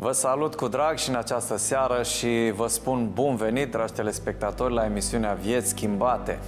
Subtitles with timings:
[0.00, 4.74] Vă salut cu drag și în această seară și vă spun bun venit, dragi telespectatori,
[4.74, 6.38] la emisiunea Vieți Schimbate.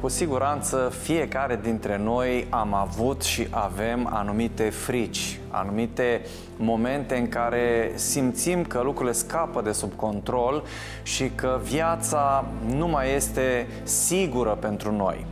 [0.00, 6.22] Cu siguranță fiecare dintre noi am avut și avem anumite frici, anumite
[6.56, 10.62] momente în care simțim că lucrurile scapă de sub control
[11.02, 15.26] și că viața nu mai este sigură pentru noi.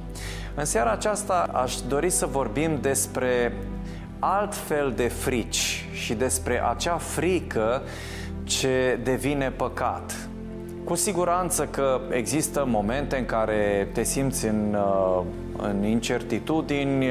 [0.55, 3.53] În seara aceasta aș dori să vorbim despre
[4.19, 7.83] alt fel de frici și despre acea frică
[8.45, 10.26] ce devine păcat.
[10.87, 15.23] Cu siguranță că există momente în care te simți în, uh,
[15.57, 17.05] în incertitudini,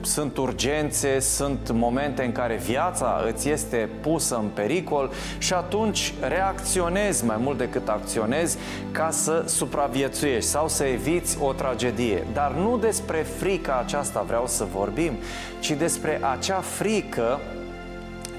[0.00, 7.24] sunt urgențe, sunt momente în care viața îți este pusă în pericol și atunci reacționezi
[7.24, 8.58] mai mult decât acționezi
[8.90, 12.26] ca să supraviețuiești sau să eviți o tragedie.
[12.32, 15.12] Dar nu despre frica aceasta vreau să vorbim,
[15.60, 17.40] ci despre acea frică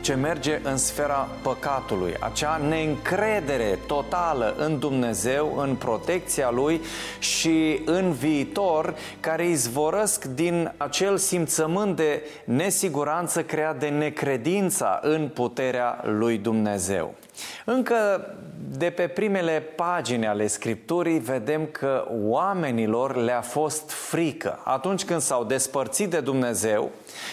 [0.03, 6.82] ce merge în sfera păcatului, acea neîncredere totală în Dumnezeu, în protecția Lui
[7.20, 16.01] și în viitor, care izvorăsc din acel simțământ de nesiguranță creat de necredința în puterea
[16.05, 17.13] Lui Dumnezeu.
[17.66, 18.27] Încă
[18.77, 25.44] de pe primele pagini ale Scripturii vedem că oamenilor le-a fost frică atunci când s-au
[25.44, 26.91] despărțit de Dumnezeu,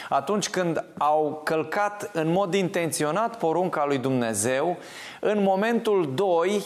[0.08, 4.76] atunci când au călcat în mod intenționat porunca lui Dumnezeu,
[5.20, 6.64] în momentul 2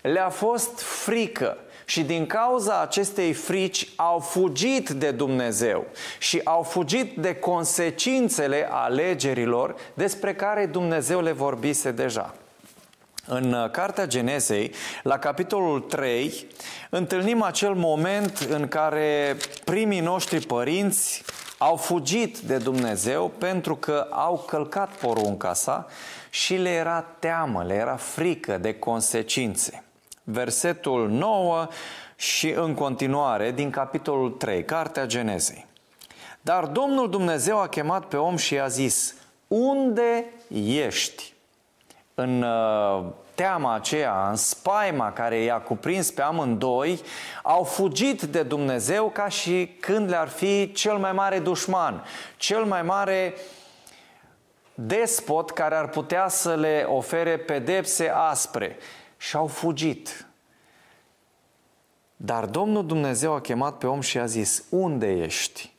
[0.00, 5.84] le-a fost frică și din cauza acestei frici au fugit de Dumnezeu
[6.18, 12.34] și au fugit de consecințele alegerilor despre care Dumnezeu le vorbise deja.
[13.26, 16.46] În uh, Cartea Genezei, la capitolul 3,
[16.90, 21.24] întâlnim acel moment în care primii noștri părinți
[21.58, 25.86] au fugit de Dumnezeu pentru că au călcat porunca sa
[26.30, 29.84] și le era teamă, le era frică de consecințe.
[30.24, 31.68] Versetul 9
[32.16, 35.66] și în continuare din capitolul 3, Cartea Genezei.
[36.40, 39.14] Dar Domnul Dumnezeu a chemat pe om și i-a zis,
[39.48, 40.24] unde
[40.64, 41.31] ești?
[42.14, 47.00] În uh, teama aceea, în spaima care i-a cuprins pe amândoi,
[47.42, 52.04] au fugit de Dumnezeu ca și când le-ar fi cel mai mare dușman,
[52.36, 53.34] cel mai mare
[54.74, 58.76] despot care ar putea să le ofere pedepse aspre.
[59.16, 60.26] Și au fugit.
[62.16, 65.71] Dar Domnul Dumnezeu a chemat pe om și a zis, unde ești?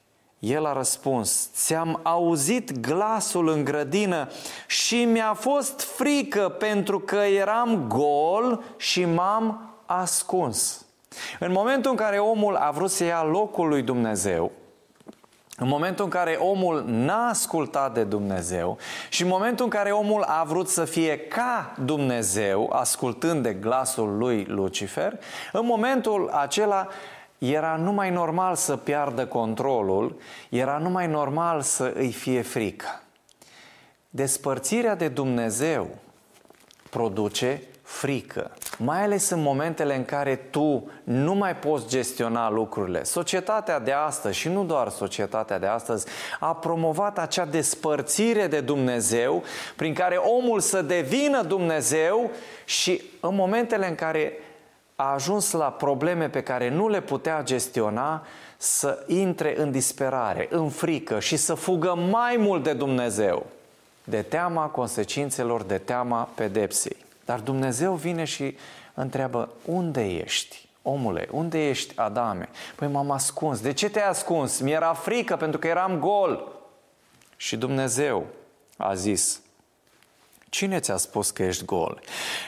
[0.43, 4.27] El a răspuns, ți-am auzit glasul în grădină
[4.67, 10.85] și mi-a fost frică pentru că eram gol și m-am ascuns.
[11.39, 14.51] În momentul în care omul a vrut să ia locul lui Dumnezeu,
[15.57, 18.77] în momentul în care omul n-a ascultat de Dumnezeu
[19.09, 24.17] și în momentul în care omul a vrut să fie ca Dumnezeu, ascultând de glasul
[24.17, 25.19] lui Lucifer,
[25.51, 26.87] în momentul acela
[27.51, 30.17] era numai normal să piardă controlul,
[30.49, 33.01] era numai normal să îi fie frică.
[34.09, 35.89] Despărțirea de Dumnezeu
[36.89, 43.03] produce frică, mai ales în momentele în care tu nu mai poți gestiona lucrurile.
[43.03, 46.07] Societatea de astăzi și nu doar societatea de astăzi
[46.39, 49.43] a promovat acea despărțire de Dumnezeu
[49.75, 52.31] prin care omul să devină Dumnezeu
[52.65, 54.33] și în momentele în care
[54.95, 58.25] a ajuns la probleme pe care nu le putea gestiona
[58.57, 63.45] să intre în disperare, în frică și să fugă mai mult de Dumnezeu,
[64.03, 66.95] de teama consecințelor, de teama pedepsei.
[67.25, 68.57] Dar Dumnezeu vine și
[68.93, 70.67] întreabă, unde ești?
[70.81, 72.49] Omule, unde ești, Adame?
[72.75, 73.59] Păi m-am ascuns.
[73.59, 74.59] De ce te-ai ascuns?
[74.59, 76.51] Mi-era frică pentru că eram gol.
[77.37, 78.25] Și Dumnezeu
[78.77, 79.41] a zis,
[80.53, 82.01] Cine ți-a spus că ești gol?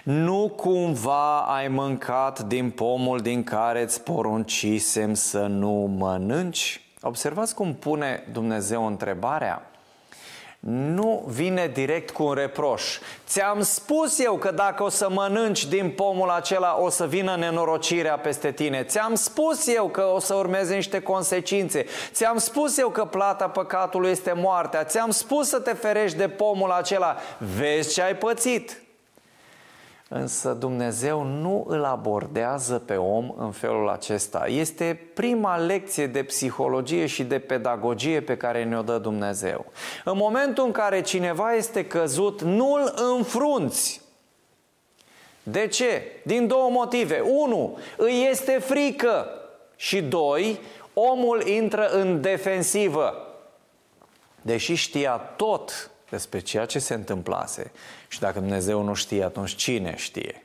[0.04, 6.82] Nu cumva ai mâncat din pomul din care îți poruncisem să nu mănânci?
[7.02, 9.72] Observați cum pune Dumnezeu întrebarea
[10.72, 12.84] nu vine direct cu un reproș.
[13.28, 18.18] Ți-am spus eu că dacă o să mănânci din pomul acela o să vină nenorocirea
[18.18, 18.84] peste tine.
[18.84, 21.86] Ți-am spus eu că o să urmeze niște consecințe.
[22.12, 24.84] Ți-am spus eu că plata păcatului este moartea.
[24.84, 27.16] Ți-am spus să te ferești de pomul acela.
[27.58, 28.85] Vezi ce ai pățit.
[30.10, 34.46] Însă Dumnezeu nu îl abordează pe om în felul acesta.
[34.48, 39.66] Este prima lecție de psihologie și de pedagogie pe care ne-o dă Dumnezeu.
[40.04, 44.02] În momentul în care cineva este căzut, nu-l înfrunți.
[45.44, 46.02] De ce?
[46.24, 47.20] Din două motive.
[47.20, 49.28] Unu, îi este frică.
[49.76, 50.60] Și doi,
[50.94, 53.14] omul intră în defensivă.
[54.42, 57.72] Deși știa tot despre ceea ce se întâmplase
[58.08, 60.44] și dacă Dumnezeu nu știe, atunci cine știe?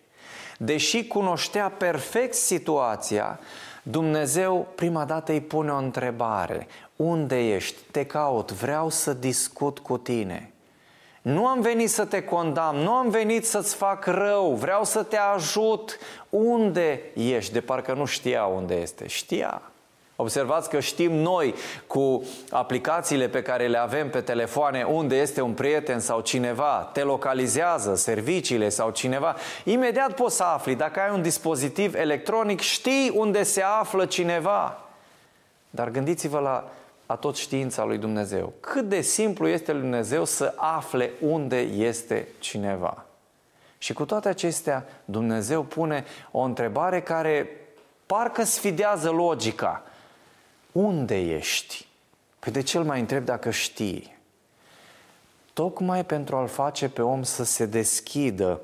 [0.58, 3.40] Deși cunoștea perfect situația,
[3.82, 6.66] Dumnezeu prima dată îi pune o întrebare.
[6.96, 7.76] Unde ești?
[7.90, 10.52] Te caut, vreau să discut cu tine.
[11.22, 15.16] Nu am venit să te condamn, nu am venit să-ți fac rău, vreau să te
[15.16, 15.98] ajut.
[16.28, 17.52] Unde ești?
[17.52, 19.06] De parcă nu știa unde este.
[19.06, 19.69] Știa.
[20.20, 21.54] Observați că știm noi
[21.86, 27.02] cu aplicațiile pe care le avem pe telefoane unde este un prieten sau cineva, te
[27.02, 29.36] localizează serviciile sau cineva.
[29.64, 30.74] Imediat poți să afli.
[30.74, 34.80] Dacă ai un dispozitiv electronic, știi unde se află cineva.
[35.70, 36.70] Dar gândiți-vă la
[37.06, 38.52] a tot știința lui Dumnezeu.
[38.60, 43.04] Cât de simplu este lui Dumnezeu să afle unde este cineva.
[43.78, 47.48] Și cu toate acestea, Dumnezeu pune o întrebare care
[48.06, 49.82] parcă sfidează logica.
[50.72, 51.86] Unde ești?
[52.38, 54.18] Păi de ce îl mai întreb dacă știi?
[55.52, 58.60] Tocmai pentru a-l face pe om să se deschidă,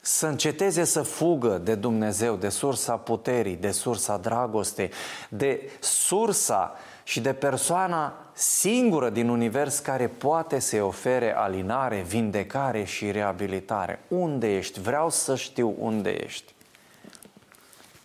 [0.00, 4.90] să înceteze să fugă de Dumnezeu, de sursa puterii, de sursa dragostei,
[5.28, 13.10] de sursa și de persoana singură din univers care poate să-i ofere alinare, vindecare și
[13.10, 14.00] reabilitare.
[14.08, 14.80] Unde ești?
[14.80, 16.54] Vreau să știu unde ești.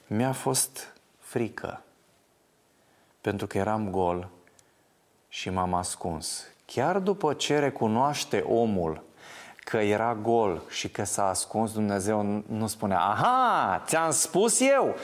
[0.08, 1.85] Mi-a fost frică
[3.26, 4.30] pentru că eram gol
[5.30, 6.44] și m-am ascuns.
[6.66, 9.04] Chiar după ce recunoaște omul
[9.64, 14.96] că era gol și că s-a ascuns, Dumnezeu nu spunea, aha, ți-am spus eu,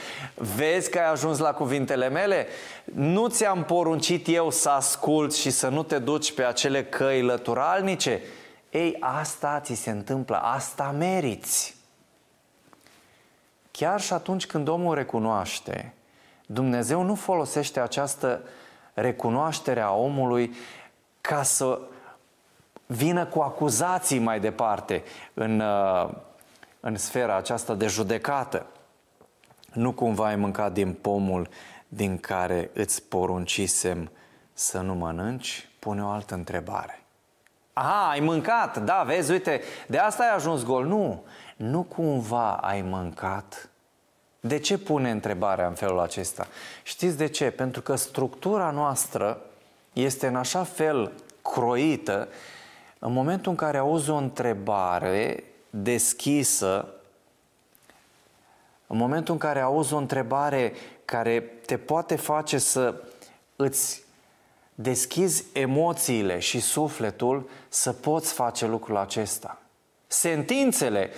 [0.56, 2.48] vezi că ai ajuns la cuvintele mele?
[2.94, 8.22] Nu ți-am poruncit eu să asculți și să nu te duci pe acele căi lăturalnice?
[8.70, 11.76] Ei, asta ți se întâmplă, asta meriți.
[13.72, 15.94] Chiar și atunci când omul recunoaște,
[16.54, 18.42] Dumnezeu nu folosește această
[18.94, 20.54] recunoaștere a omului
[21.22, 21.80] ca să
[22.86, 25.04] vină cu acuzații mai departe
[25.34, 26.10] în, uh,
[26.80, 28.66] în sfera aceasta de judecată.
[29.74, 31.50] Nu cumva ai mâncat din pomul
[31.88, 34.12] din care îți poruncisem
[34.54, 35.70] să nu mănânci?
[35.80, 37.04] Pune o altă întrebare.
[37.74, 40.86] Aha, ai mâncat, da, vezi, uite, de asta ai ajuns gol.
[40.86, 41.24] Nu,
[41.56, 43.71] nu cumva ai mâncat
[44.44, 46.48] de ce pune întrebarea în felul acesta?
[46.84, 47.50] Știți de ce?
[47.50, 49.42] Pentru că structura noastră
[49.94, 51.12] este în așa fel
[51.42, 52.28] croită,
[53.00, 56.94] în momentul în care auzi o întrebare deschisă,
[58.88, 60.74] în momentul în care auzi o întrebare
[61.06, 63.04] care te poate face să
[63.56, 64.04] îți
[64.76, 69.62] deschizi emoțiile și sufletul, să poți face lucrul acesta.
[70.08, 71.10] Sentințele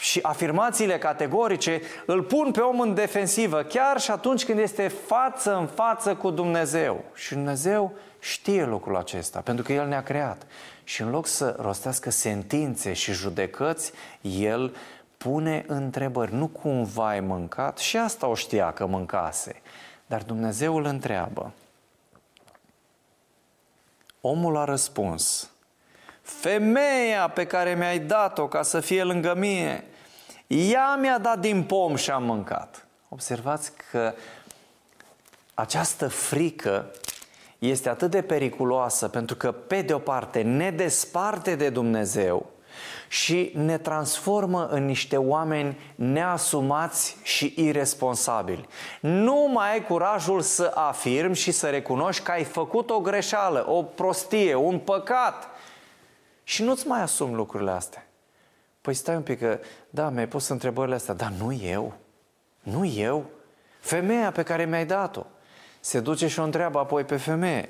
[0.00, 5.56] și afirmațiile categorice îl pun pe om în defensivă, chiar și atunci când este față
[5.56, 7.04] în față cu Dumnezeu.
[7.14, 10.46] Și Dumnezeu știe lucrul acesta, pentru că El ne-a creat.
[10.84, 14.76] Și în loc să rostească sentințe și judecăți, El
[15.16, 16.34] pune întrebări.
[16.34, 17.78] Nu cumva ai mâncat?
[17.78, 19.62] Și asta o știa că mâncase.
[20.06, 21.52] Dar Dumnezeu îl întreabă.
[24.20, 25.50] Omul a răspuns,
[26.22, 29.84] femeia pe care mi-ai dat-o ca să fie lângă mine,
[30.50, 32.86] ea mi-a dat din pom și am mâncat.
[33.08, 34.14] Observați că
[35.54, 36.90] această frică
[37.58, 42.46] este atât de periculoasă pentru că, pe de o parte, ne desparte de Dumnezeu
[43.08, 48.68] și ne transformă în niște oameni neasumați și irresponsabili.
[49.00, 53.82] Nu mai ai curajul să afirmi și să recunoști că ai făcut o greșeală, o
[53.82, 55.48] prostie, un păcat
[56.42, 58.04] și nu-ți mai asumi lucrurile astea.
[58.80, 59.58] Păi stai un pic că,
[59.90, 61.94] da, mi-ai pus întrebările astea, dar nu eu.
[62.60, 63.30] Nu eu.
[63.80, 65.26] Femeia pe care mi-ai dat-o.
[65.80, 67.68] Se duce și o întreabă apoi pe femeie.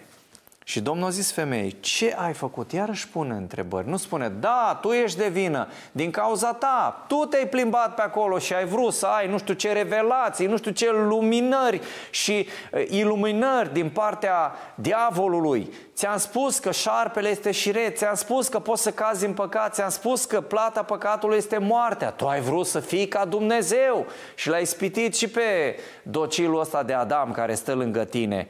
[0.70, 2.72] Și Domnul a zis femeii, ce ai făcut?
[2.72, 3.88] Iarăși pune întrebări.
[3.88, 8.38] Nu spune, da, tu ești de vină, din cauza ta, tu te-ai plimbat pe acolo
[8.38, 12.84] și ai vrut să ai nu știu ce revelații, nu știu ce luminări și uh,
[12.88, 15.72] iluminări din partea diavolului.
[15.94, 19.90] Ți-am spus că șarpele este șiret, ți-am spus că poți să cazi în păcat, ți-am
[19.90, 22.10] spus că plata păcatului este moartea.
[22.10, 26.92] Tu ai vrut să fii ca Dumnezeu și l-ai spitit și pe docilul ăsta de
[26.92, 28.48] Adam care stă lângă tine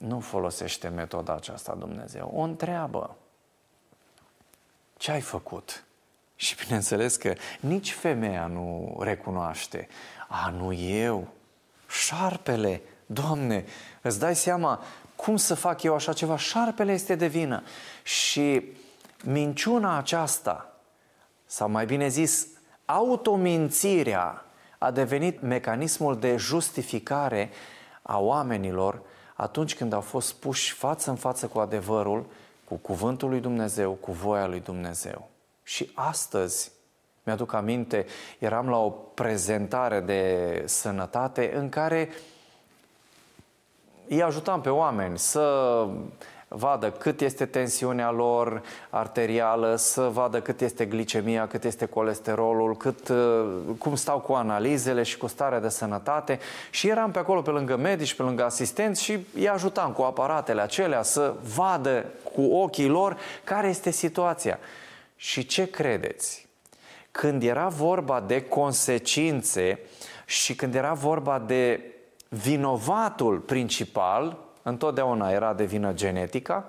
[0.00, 2.32] nu folosește metoda aceasta Dumnezeu.
[2.34, 3.16] O întreabă.
[4.96, 5.84] Ce ai făcut?
[6.36, 9.88] Și bineînțeles că nici femeia nu recunoaște.
[10.28, 11.28] A, nu eu.
[11.88, 13.64] Șarpele, Doamne,
[14.02, 14.82] îți dai seama
[15.16, 16.36] cum să fac eu așa ceva?
[16.36, 17.62] Șarpele este de vină.
[18.02, 18.62] Și
[19.24, 20.74] minciuna aceasta,
[21.46, 22.46] sau mai bine zis,
[22.84, 24.44] automințirea,
[24.78, 27.50] a devenit mecanismul de justificare
[28.02, 29.02] a oamenilor
[29.40, 32.26] atunci când au fost puși față în față cu adevărul,
[32.64, 35.28] cu cuvântul lui Dumnezeu, cu voia lui Dumnezeu.
[35.62, 36.72] Și astăzi,
[37.22, 38.06] mi-aduc aminte,
[38.38, 42.08] eram la o prezentare de sănătate în care
[44.08, 45.86] îi ajutam pe oameni să
[46.54, 53.08] vadă cât este tensiunea lor arterială, să vadă cât este glicemia, cât este colesterolul, cât,
[53.08, 53.46] uh,
[53.78, 56.38] cum stau cu analizele și cu starea de sănătate
[56.70, 60.60] și eram pe acolo pe lângă medici, pe lângă asistenți și îi ajutam cu aparatele
[60.60, 62.04] acelea să vadă
[62.34, 64.58] cu ochii lor care este situația.
[65.16, 66.48] Și ce credeți?
[67.10, 69.78] Când era vorba de consecințe
[70.26, 71.80] și când era vorba de
[72.28, 76.64] vinovatul principal, întotdeauna era de vină genetica,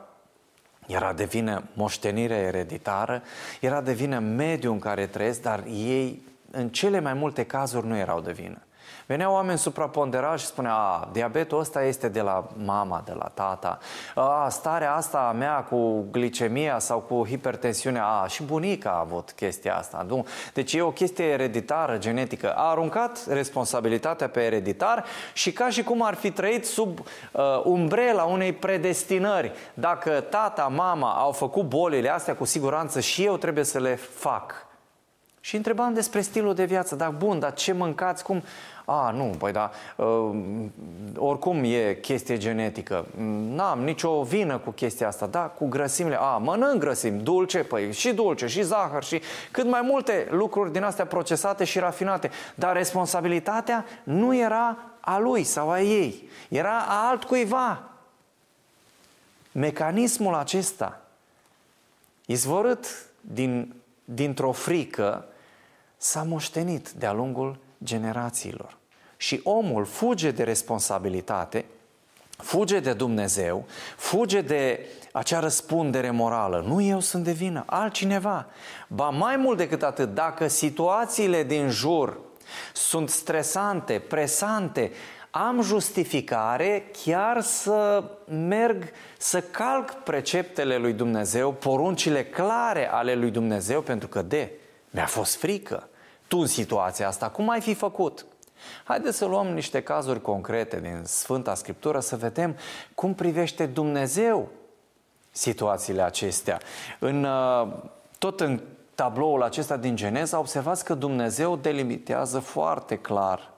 [0.88, 3.22] era de vină moștenire ereditară,
[3.60, 6.22] era de vină mediul în care trăiesc, dar ei,
[6.52, 8.62] în cele mai multe cazuri, nu erau de vină.
[9.06, 13.80] Veneau oameni supraponderați și spunea, a, diabetul ăsta este de la mama, de la tata,
[14.16, 19.32] a, starea asta a mea cu glicemia sau cu hipertensiunea, a, și bunica a avut
[19.32, 20.06] chestia asta.
[20.08, 20.28] Nu?
[20.54, 22.54] Deci e o chestie ereditară, genetică.
[22.54, 28.24] A aruncat responsabilitatea pe ereditar și ca și cum ar fi trăit sub uh, umbrela
[28.24, 29.52] unei predestinări.
[29.74, 34.66] Dacă tata, mama au făcut bolile astea, cu siguranță și eu trebuie să le fac.
[35.44, 38.44] Și întrebam despre stilul de viață, dar bun, dar ce mâncați, cum?
[38.86, 40.30] A, nu, păi da, uh,
[41.16, 43.06] oricum e chestie genetică.
[43.56, 46.18] N-am nicio vină cu chestia asta, da, cu grăsimile.
[46.20, 49.22] A, mănânc grăsimi, dulce, păi și dulce, și zahăr, și
[49.52, 52.30] cât mai multe lucruri din astea procesate și rafinate.
[52.56, 57.84] Dar responsabilitatea nu era a lui sau a ei, era a altcuiva.
[59.52, 61.02] Mecanismul acesta,
[62.26, 62.86] izvorât
[63.22, 65.26] din, dintr-o frică,
[65.98, 68.78] s-a moștenit de-a lungul generațiilor.
[69.18, 71.66] Și omul fuge de responsabilitate,
[72.38, 73.66] fuge de Dumnezeu,
[73.98, 76.64] fuge de acea răspundere morală.
[76.68, 78.48] Nu eu sunt de vină, altcineva.
[78.88, 82.20] Ba mai mult decât atât, dacă situațiile din jur
[82.74, 84.92] sunt stresante, presante,
[85.32, 88.84] am justificare chiar să merg
[89.18, 94.52] să calc preceptele lui Dumnezeu, poruncile clare ale lui Dumnezeu, pentru că de,
[94.90, 95.90] mi-a fost frică.
[96.32, 98.26] Tu în situația asta, cum ai fi făcut?
[98.84, 102.56] Haideți să luăm niște cazuri concrete din Sfânta Scriptură să vedem
[102.96, 104.50] cum privește Dumnezeu
[105.32, 106.60] situațiile acestea.
[107.00, 107.68] În, uh,
[108.18, 108.62] tot în
[108.96, 113.52] tabloul acesta din Geneza observați că Dumnezeu delimitează foarte clar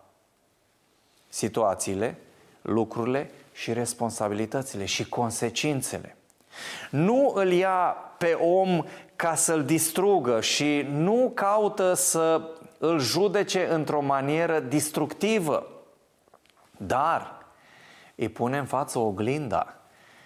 [1.30, 2.18] situațiile,
[2.62, 6.16] lucrurile și responsabilitățile și consecințele.
[6.90, 8.84] Nu îl ia pe om
[9.16, 12.42] ca să-l distrugă și nu caută să
[12.86, 15.68] îl judece într-o manieră distructivă,
[16.78, 17.46] dar
[18.16, 19.76] îi pune în față oglinda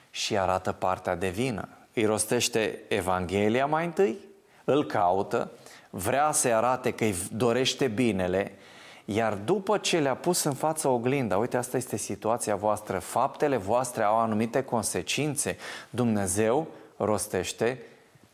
[0.09, 1.67] și arată partea de vină.
[1.93, 4.17] Îi rostește Evanghelia mai întâi,
[4.63, 5.51] îl caută,
[5.89, 8.51] vrea să-i arate că îi dorește binele,
[9.05, 14.03] iar după ce le-a pus în față oglinda, uite, asta este situația voastră, faptele voastre
[14.03, 15.57] au anumite consecințe,
[15.89, 17.81] Dumnezeu rostește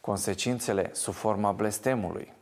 [0.02, 2.34] consecințele sub forma blestemului.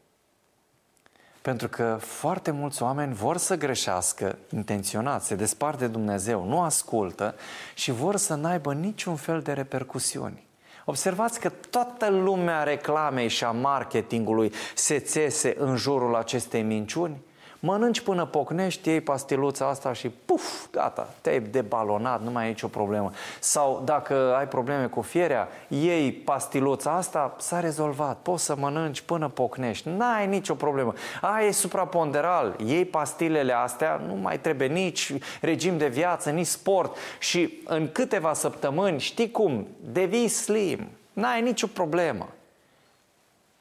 [1.42, 7.36] Pentru că foarte mulți oameni vor să greșească intenționat, se despart de Dumnezeu, nu ascultă
[7.74, 10.44] și vor să n-aibă niciun fel de repercusiuni.
[10.86, 17.22] Observați că toată lumea reclamei și a marketingului se țese în jurul acestei minciuni
[17.62, 22.68] mănânci până pocnești, iei pastiluța asta și puf, gata, te-ai debalonat, nu mai ai nicio
[22.68, 23.12] problemă.
[23.40, 29.28] Sau dacă ai probleme cu fierea, iei pastiluța asta, s-a rezolvat, poți să mănânci până
[29.28, 30.94] pocnești, n-ai nicio problemă.
[31.22, 36.96] Ai e supraponderal, iei pastilele astea, nu mai trebuie nici regim de viață, nici sport
[37.20, 42.28] și în câteva săptămâni, știi cum, devii slim, n-ai nicio problemă.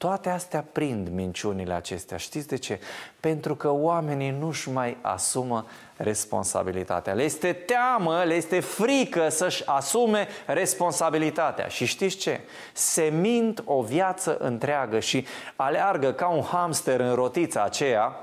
[0.00, 2.16] Toate astea prind minciunile acestea.
[2.16, 2.80] Știți de ce?
[3.21, 5.66] Pentru că oamenii nu-și mai asumă
[5.97, 7.12] responsabilitatea.
[7.12, 11.66] Le este teamă, le este frică să-și asume responsabilitatea.
[11.66, 12.40] Și știți ce?
[12.73, 15.26] Se mint o viață întreagă și
[15.57, 18.16] aleargă ca un hamster în rotița aceea,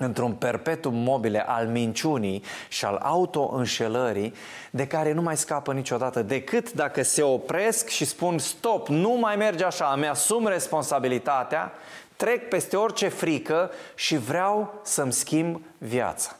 [0.00, 4.34] într-un perpetuum mobile al minciunii și al auto-înșelării
[4.70, 9.36] de care nu mai scapă niciodată decât dacă se opresc și spun stop, nu mai
[9.36, 11.72] merge așa, îmi asum responsabilitatea,
[12.16, 16.36] trec peste orice frică și vreau să-mi schimb viața.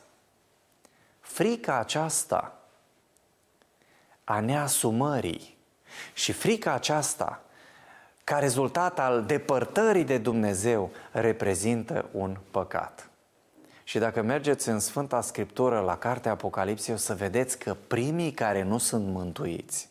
[1.21, 2.55] Frica aceasta
[4.25, 5.59] a neasumării
[6.13, 7.43] și frica aceasta
[8.25, 13.10] ca rezultat al depărtării de Dumnezeu reprezintă un păcat.
[13.91, 18.63] Și dacă mergeți în Sfânta Scriptură, la Cartea Apocalipsei, o să vedeți că primii care
[18.63, 19.89] nu sunt mântuiți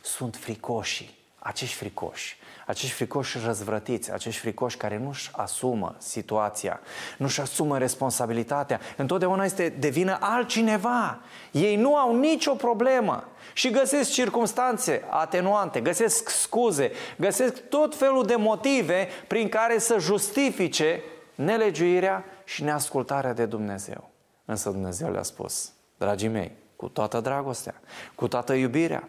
[0.00, 6.80] sunt fricoși, acești fricoși, acești fricoși răzvrătiți, acești fricoși care nu-și asumă situația,
[7.18, 11.20] nu-și asumă responsabilitatea, întotdeauna este de vină altcineva.
[11.50, 18.36] Ei nu au nicio problemă și găsesc circunstanțe atenuante, găsesc scuze, găsesc tot felul de
[18.36, 21.02] motive prin care să justifice
[21.34, 24.10] nelegiuirea și neascultarea de Dumnezeu.
[24.44, 27.74] Însă Dumnezeu le-a spus, dragii mei, cu toată dragostea,
[28.14, 29.08] cu toată iubirea,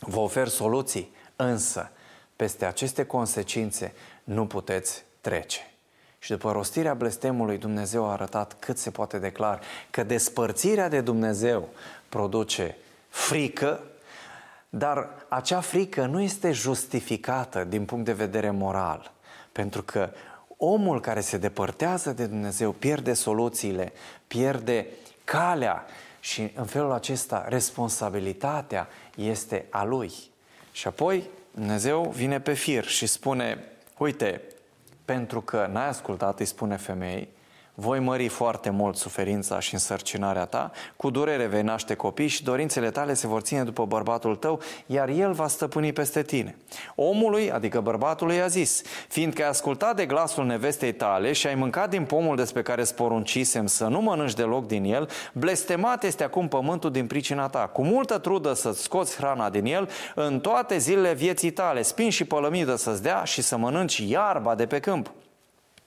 [0.00, 1.90] vă ofer soluții, însă
[2.36, 3.92] peste aceste consecințe
[4.24, 5.60] nu puteți trece.
[6.18, 11.68] Și după rostirea blestemului, Dumnezeu a arătat cât se poate declar că despărțirea de Dumnezeu
[12.08, 12.76] produce
[13.08, 13.82] frică,
[14.68, 19.12] dar acea frică nu este justificată din punct de vedere moral,
[19.52, 20.10] pentru că
[20.72, 23.92] omul care se depărtează de Dumnezeu pierde soluțiile,
[24.26, 24.86] pierde
[25.24, 25.86] calea
[26.20, 30.12] și în felul acesta responsabilitatea este a lui.
[30.72, 33.64] Și apoi Dumnezeu vine pe fir și spune,
[33.98, 34.40] uite,
[35.04, 37.28] pentru că n-ai ascultat, îi spune femeii,
[37.74, 42.90] voi mări foarte mult suferința și însărcinarea ta, cu durere vei naște copii și dorințele
[42.90, 46.56] tale se vor ține după bărbatul tău, iar el va stăpâni peste tine.
[46.94, 51.90] Omului, adică bărbatului, a zis, fiindcă ai ascultat de glasul nevestei tale și ai mâncat
[51.90, 56.48] din pomul despre care îți poruncisem să nu mănânci deloc din el, blestemat este acum
[56.48, 57.66] pământul din pricina ta.
[57.66, 62.24] Cu multă trudă să-ți scoți hrana din el în toate zilele vieții tale, spin și
[62.24, 65.10] pălămidă să-ți dea și să mănânci iarba de pe câmp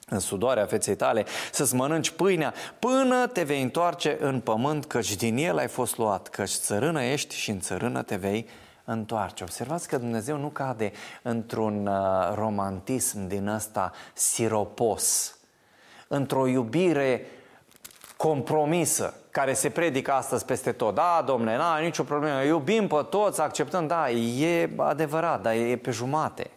[0.10, 5.38] în sudoarea feței tale, să-ți mănânci pâinea, până te vei întoarce în pământ, căci din
[5.38, 8.48] el ai fost luat, căci țărână ești și în țărână te vei
[8.84, 9.44] întoarce.
[9.44, 15.38] Observați că Dumnezeu nu cade într-un uh, romantism din ăsta siropos,
[16.08, 17.26] într-o iubire
[18.18, 20.96] compromisă, care se predică astăzi peste tot.
[20.96, 25.92] Da, domne, n nicio problemă, iubim pe toți, acceptăm, da, e adevărat, dar e pe
[25.92, 26.50] jumate,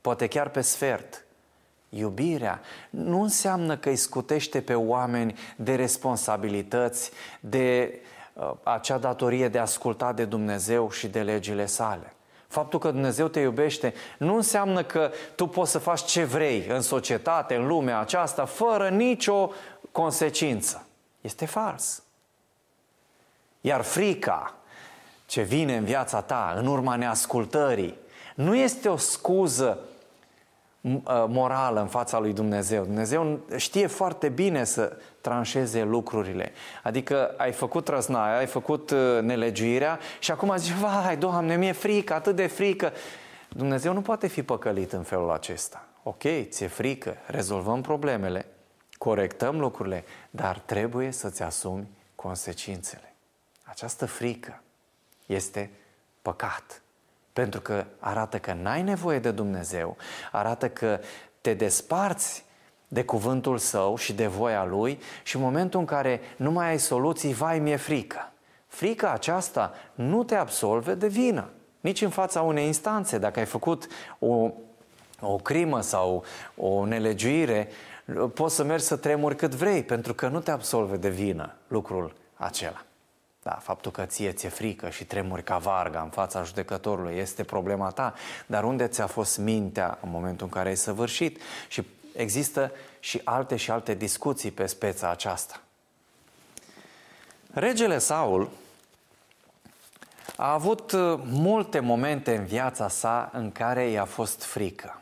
[0.00, 1.25] poate chiar pe sfert.
[1.96, 2.60] Iubirea
[2.90, 7.98] nu înseamnă că îi scutește pe oameni de responsabilități, de
[8.32, 12.14] uh, acea datorie de a asculta de Dumnezeu și de legile sale.
[12.48, 16.80] Faptul că Dumnezeu te iubește nu înseamnă că tu poți să faci ce vrei în
[16.80, 19.50] societate, în lumea aceasta, fără nicio
[19.92, 20.86] consecință.
[21.20, 22.02] Este fals.
[23.60, 24.54] Iar frica
[25.26, 27.98] ce vine în viața ta în urma neascultării
[28.34, 29.95] nu este o scuză Uh,
[31.28, 32.84] morală în fața lui Dumnezeu.
[32.84, 36.52] Dumnezeu știe foarte bine să tranșeze lucrurile.
[36.82, 42.14] Adică ai făcut răznaia, ai făcut uh, nelegiuirea și acum zici, vai, Doamne, mi-e frică,
[42.14, 42.92] atât de frică.
[43.48, 45.84] Dumnezeu nu poate fi păcălit în felul acesta.
[46.02, 48.46] Ok, ți-e frică, rezolvăm problemele,
[48.98, 53.14] corectăm lucrurile, dar trebuie să-ți asumi consecințele.
[53.62, 54.62] Această frică
[55.26, 55.70] este
[56.22, 56.82] păcat
[57.36, 59.96] pentru că arată că n-ai nevoie de Dumnezeu,
[60.32, 61.00] arată că
[61.40, 62.44] te desparți
[62.88, 66.78] de cuvântul său și de voia lui și în momentul în care nu mai ai
[66.78, 68.32] soluții, vai, mi-e frică.
[68.66, 71.48] Frica aceasta nu te absolve de vină,
[71.80, 73.18] nici în fața unei instanțe.
[73.18, 73.86] Dacă ai făcut
[74.18, 74.50] o,
[75.20, 76.24] o crimă sau
[76.56, 77.68] o nelegiuire,
[78.34, 82.14] poți să mergi să tremuri cât vrei, pentru că nu te absolve de vină lucrul
[82.34, 82.85] acela.
[83.46, 87.90] Da, faptul că ție ți-e frică și tremuri ca varga în fața judecătorului este problema
[87.90, 88.14] ta,
[88.46, 91.40] dar unde ți-a fost mintea în momentul în care ai săvârșit?
[91.68, 95.60] Și există și alte și alte discuții pe speța aceasta.
[97.52, 98.50] Regele Saul
[100.36, 105.00] a avut uh, multe momente în viața sa în care i-a fost frică.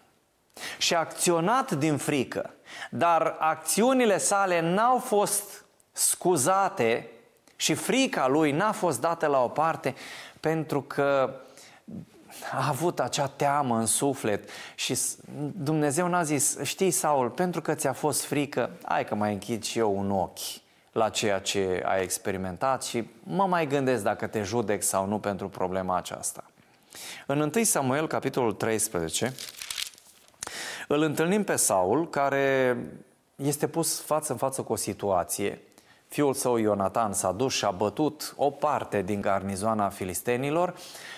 [0.78, 2.50] Și a acționat din frică,
[2.90, 7.08] dar acțiunile sale n-au fost scuzate
[7.56, 9.94] și frica lui n-a fost dată la o parte
[10.40, 11.34] pentru că
[12.52, 14.98] a avut acea teamă în suflet și
[15.56, 19.78] Dumnezeu n-a zis, știi Saul, pentru că ți-a fost frică, hai că mai închid și
[19.78, 20.62] eu un ochi
[20.92, 25.48] la ceea ce ai experimentat și mă mai gândesc dacă te judec sau nu pentru
[25.48, 26.44] problema aceasta.
[27.26, 29.32] În 1 Samuel, capitolul 13,
[30.88, 32.76] îl întâlnim pe Saul, care
[33.36, 35.60] este pus față în față cu o situație
[36.14, 40.74] fiul său Ionatan s-a dus și a bătut o parte din garnizoana filistenilor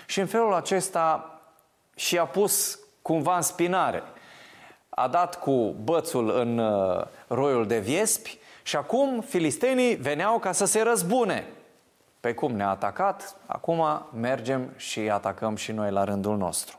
[0.06, 1.38] și în felul acesta
[1.96, 4.02] și-a pus cumva în spinare.
[4.88, 10.64] A dat cu bățul în uh, roiul de viespi și acum filistenii veneau ca să
[10.64, 11.46] se răzbune.
[12.20, 16.78] Pe cum ne-a atacat, acum mergem și atacăm și noi la rândul nostru.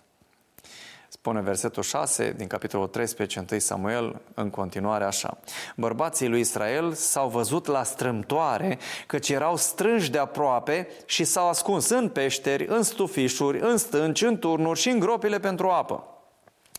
[1.10, 5.38] Spune versetul 6 din capitolul 13, 1 Samuel, în continuare așa.
[5.76, 11.90] Bărbații lui Israel s-au văzut la strâmtoare, căci erau strânși de aproape și s-au ascuns
[11.90, 16.04] în peșteri, în stufișuri, în stânci, în turnuri și în gropile pentru apă.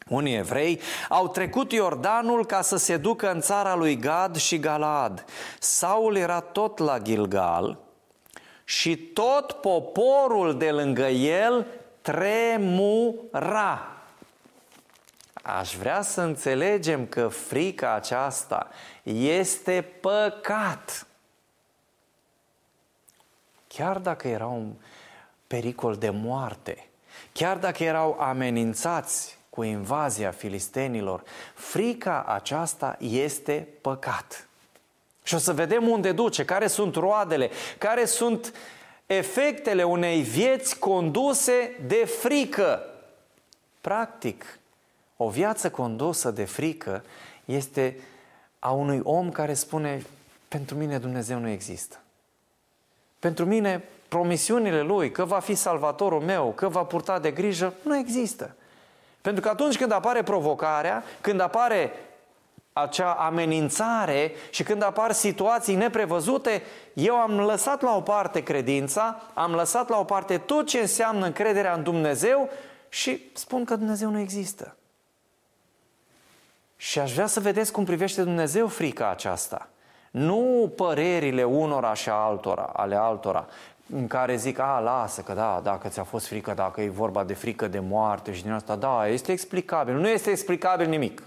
[0.09, 5.25] Unii evrei au trecut Iordanul ca să se ducă în țara lui Gad și Galaad.
[5.59, 7.79] Saul era tot la Gilgal
[8.65, 11.67] și tot poporul de lângă el
[12.01, 13.98] tremura.
[15.57, 18.69] Aș vrea să înțelegem că frica aceasta
[19.13, 21.07] este păcat.
[23.69, 24.73] Chiar dacă era un
[25.47, 26.89] pericol de moarte,
[27.33, 31.23] chiar dacă erau amenințați cu invazia filistenilor,
[31.55, 34.49] frica aceasta este păcat.
[35.23, 38.55] Și o să vedem unde duce, care sunt roadele, care sunt
[39.07, 42.83] efectele unei vieți conduse de frică.
[43.81, 44.59] Practic,
[45.21, 47.05] o viață condusă de frică
[47.45, 47.97] este
[48.59, 50.03] a unui om care spune,
[50.49, 51.97] pentru mine Dumnezeu nu există.
[53.19, 57.97] Pentru mine promisiunile lui că va fi salvatorul meu, că va purta de grijă, nu
[57.97, 58.55] există.
[59.21, 61.93] Pentru că atunci când apare provocarea, când apare
[62.73, 69.55] acea amenințare și când apar situații neprevăzute, eu am lăsat la o parte credința, am
[69.55, 72.49] lăsat la o parte tot ce înseamnă încrederea în Dumnezeu
[72.89, 74.78] și spun că Dumnezeu nu există.
[76.81, 79.69] Și aș vrea să vedeți cum privește Dumnezeu frica aceasta.
[80.11, 83.47] Nu părerile unora și altora, ale altora,
[83.93, 87.35] în care zic, a, lasă, că da, dacă ți-a fost frică, dacă e vorba de
[87.35, 89.95] frică de moarte și din asta, da, este explicabil.
[89.95, 91.23] Nu este explicabil nimic.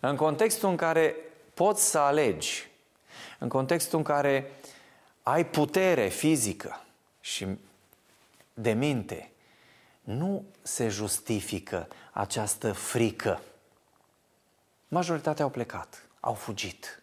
[0.00, 1.14] În contextul în care
[1.54, 2.68] poți să alegi,
[3.38, 4.50] în contextul în care
[5.22, 6.80] ai putere fizică
[7.20, 7.46] și
[8.54, 9.30] de minte,
[10.00, 13.40] nu se justifică această frică.
[14.88, 17.02] Majoritatea au plecat, au fugit.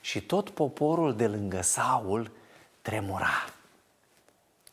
[0.00, 2.30] Și tot poporul de lângă Saul
[2.82, 3.50] tremura.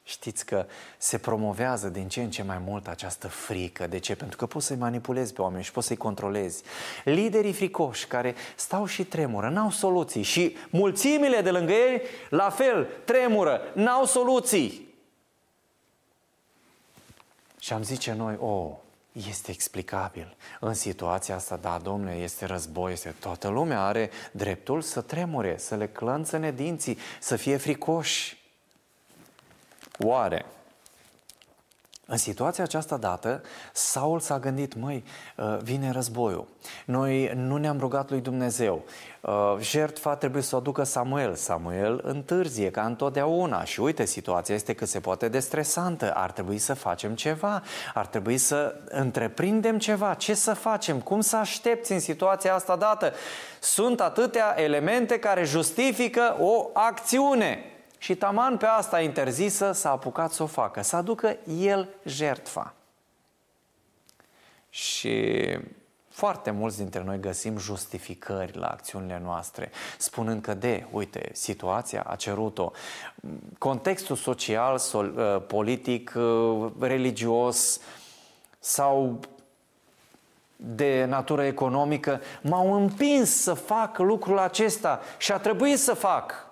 [0.04, 0.66] Știți că
[0.98, 3.88] se promovează din ce în ce mai mult această frică.
[3.88, 4.16] De ce?
[4.16, 6.64] Pentru că poți să-i manipulezi pe oameni și poți să-i controlezi.
[7.04, 10.22] Liderii fricoși care stau și tremură, n-au soluții.
[10.22, 14.94] Și mulțimile de lângă ei, la fel, tremură, n-au soluții.
[17.60, 18.76] Și am zice noi, o, oh,
[19.14, 20.36] este explicabil.
[20.60, 25.76] În situația asta, da, domnule, este război, este toată lumea are dreptul să tremure, să
[25.76, 28.42] le clănțăne dinții, să fie fricoși.
[30.00, 30.46] Oare
[32.06, 33.42] în situația aceasta dată,
[33.74, 35.04] Saul s-a gândit, măi,
[35.38, 36.48] uh, vine războiul.
[36.86, 38.84] Noi nu ne-am rugat lui Dumnezeu.
[39.22, 41.36] Uh, jertfa trebuie să o aducă Samuel.
[41.36, 43.64] Samuel întârzie, ca întotdeauna.
[43.64, 46.14] Și uite, situația este cât se poate de stresantă.
[46.14, 47.64] Ar trebui să facem ceva.
[47.94, 50.14] Ar trebui să întreprindem ceva.
[50.14, 51.00] Ce să facem?
[51.00, 53.14] Cum să aștepți în situația asta dată?
[53.60, 57.73] Sunt atâtea elemente care justifică o acțiune.
[58.04, 62.74] Și taman pe asta interzisă s-a apucat să o facă, să aducă el jertfa.
[64.70, 65.40] Și
[66.10, 72.16] foarte mulți dintre noi găsim justificări la acțiunile noastre, spunând că de, uite, situația a
[72.16, 72.72] cerut-o.
[73.58, 77.80] Contextul social, sol, uh, politic, uh, religios
[78.60, 79.20] sau
[80.56, 86.52] de natură economică m-au împins să fac lucrul acesta și a trebuit să fac.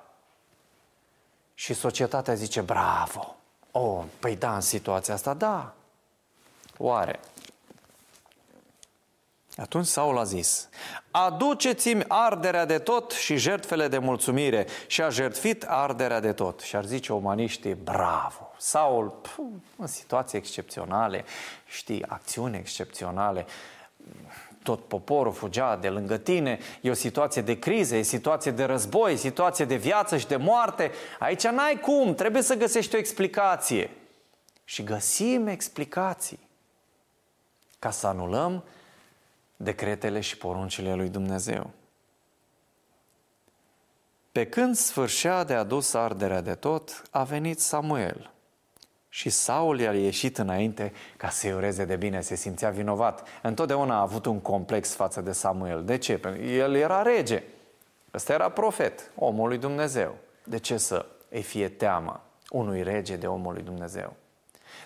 [1.61, 3.35] Și societatea zice, bravo!
[3.71, 5.73] Oh, păi da, în situația asta, da.
[6.77, 7.19] Oare?
[9.55, 10.69] Atunci Saul a zis,
[11.11, 14.67] aduceți-mi arderea de tot și jertfele de mulțumire.
[14.87, 16.59] Și a jertfit arderea de tot.
[16.59, 18.53] Și ar zice umaniștii, bravo!
[18.57, 19.45] Saul, puh,
[19.77, 21.25] în situații excepționale,
[21.65, 23.45] știi, acțiuni excepționale,
[24.63, 28.63] tot poporul fugea de lângă tine, e o situație de criză, e o situație de
[28.63, 30.91] război, e situație de viață și de moarte.
[31.19, 33.89] Aici n-ai cum, trebuie să găsești o explicație.
[34.63, 36.49] Și găsim explicații
[37.79, 38.63] ca să anulăm
[39.55, 41.69] decretele și poruncile lui Dumnezeu.
[44.31, 48.31] Pe când sfârșea de adus arderea de tot, a venit Samuel–
[49.13, 53.27] și Saul i-a ieșit înainte ca să-i ureze de bine, se simțea vinovat.
[53.41, 55.85] Întotdeauna a avut un complex față de Samuel.
[55.85, 56.17] De ce?
[56.17, 57.43] Pentru că el era rege.
[58.13, 60.15] Ăsta era profet, omul lui Dumnezeu.
[60.43, 64.13] De ce să îi fie teamă unui rege de omul lui Dumnezeu?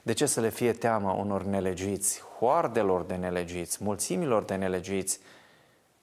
[0.03, 5.19] De ce să le fie teamă unor nelegiuiți, hoardelor de nelegiuiți, mulțimilor de nelegiuiți,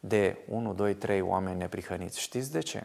[0.00, 2.20] de 1, 2, 3 oameni neprihăniți?
[2.20, 2.84] Știți de ce?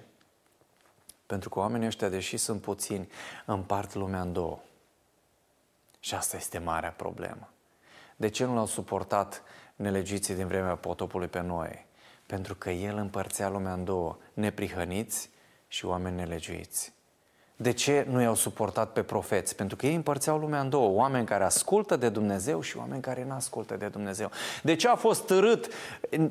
[1.26, 3.10] Pentru că oamenii ăștia, deși sunt puțini,
[3.46, 4.60] împart lumea în două.
[6.08, 7.50] Și asta este marea problemă.
[8.16, 9.44] De ce nu l-au suportat
[9.76, 11.86] nelegiții din vremea potopului pe noi?
[12.26, 15.30] Pentru că El împărțea lumea în două, neprihăniți
[15.68, 16.94] și oameni nelegiuiți.
[17.60, 19.56] De ce nu i-au suportat pe profeți?
[19.56, 23.26] Pentru că ei împărțeau lumea în două, oameni care ascultă de Dumnezeu și oameni care
[23.28, 24.32] nu ascultă de Dumnezeu.
[24.64, 25.74] De ce a fost târât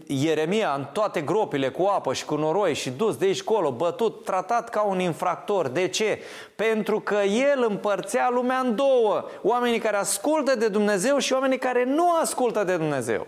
[0.07, 4.25] Ieremia în toate gropile cu apă și cu noroi și dus de aici colo, bătut,
[4.25, 5.69] tratat ca un infractor?
[5.69, 6.19] De ce?
[6.57, 11.85] Pentru că el împărțea lumea în două, oamenii care ascultă de Dumnezeu și oamenii care
[11.85, 13.27] nu ascultă de Dumnezeu.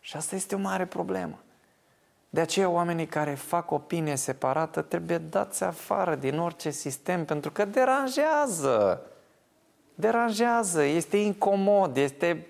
[0.00, 1.38] Și asta este o mare problemă.
[2.34, 7.64] De aceea oamenii care fac opinie separată trebuie dați afară din orice sistem pentru că
[7.64, 9.02] deranjează.
[9.94, 12.46] Deranjează, este incomod, este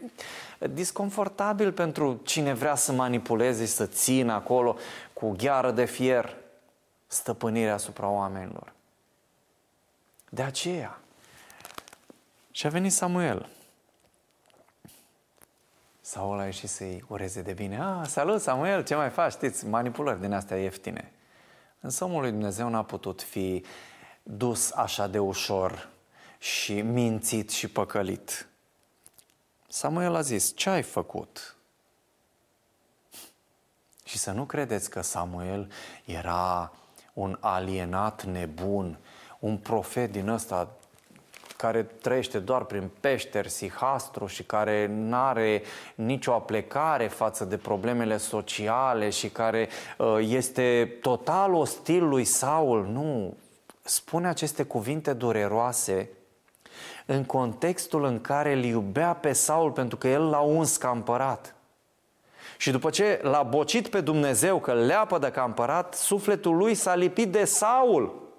[0.71, 4.77] disconfortabil pentru cine vrea să manipuleze și să țină acolo
[5.13, 6.37] cu gheară de fier
[7.07, 8.73] stăpânirea asupra oamenilor.
[10.29, 10.99] De aceea.
[12.51, 13.49] Și a venit Samuel
[16.13, 17.81] Saul a ieșit să-i ureze de bine.
[17.81, 19.33] Ah, salut Samuel, ce mai faci?
[19.33, 21.13] Știți, manipulări din astea ieftine.
[21.81, 23.65] Însă omul lui Dumnezeu n-a putut fi
[24.23, 25.89] dus așa de ușor
[26.39, 28.49] și mințit și păcălit.
[29.69, 31.57] Samuel a zis, ce ai făcut?
[34.05, 35.73] Și să nu credeți că Samuel
[36.05, 36.73] era
[37.13, 38.99] un alienat nebun,
[39.39, 40.77] un profet din ăsta
[41.63, 45.63] care trăiește doar prin peșteri, sihastru și care nu are
[45.95, 52.87] nicio aplecare față de problemele sociale și care uh, este total ostil lui Saul.
[52.93, 53.37] Nu,
[53.83, 56.09] spune aceste cuvinte dureroase
[57.07, 61.55] în contextul în care îl iubea pe Saul pentru că el l-a uns ca împărat.
[62.57, 66.95] Și după ce l-a bocit pe Dumnezeu că leapă de ca împărat, sufletul lui s-a
[66.95, 68.32] lipit de Saul.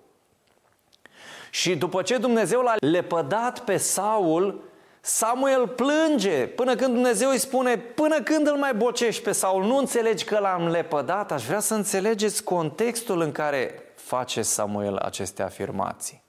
[1.54, 4.63] Și după ce Dumnezeu l-a lepădat pe Saul,
[5.02, 9.78] Samuel plânge până când Dumnezeu îi spune, până când îl mai bocești pe Saul, nu
[9.78, 11.32] înțelegi că l-am lepădat?
[11.32, 16.22] Aș vrea să înțelegeți contextul în care face Samuel aceste afirmații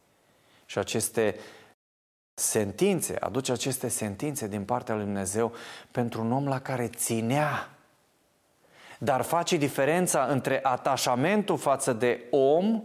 [0.66, 1.36] și aceste
[2.34, 5.52] sentințe, aduce aceste sentințe din partea lui Dumnezeu
[5.90, 7.70] pentru un om la care ținea.
[8.98, 12.82] Dar face diferența între atașamentul față de om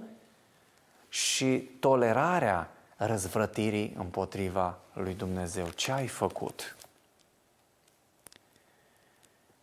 [1.10, 5.68] și tolerarea răzvrătirii împotriva lui Dumnezeu.
[5.76, 6.76] Ce ai făcut?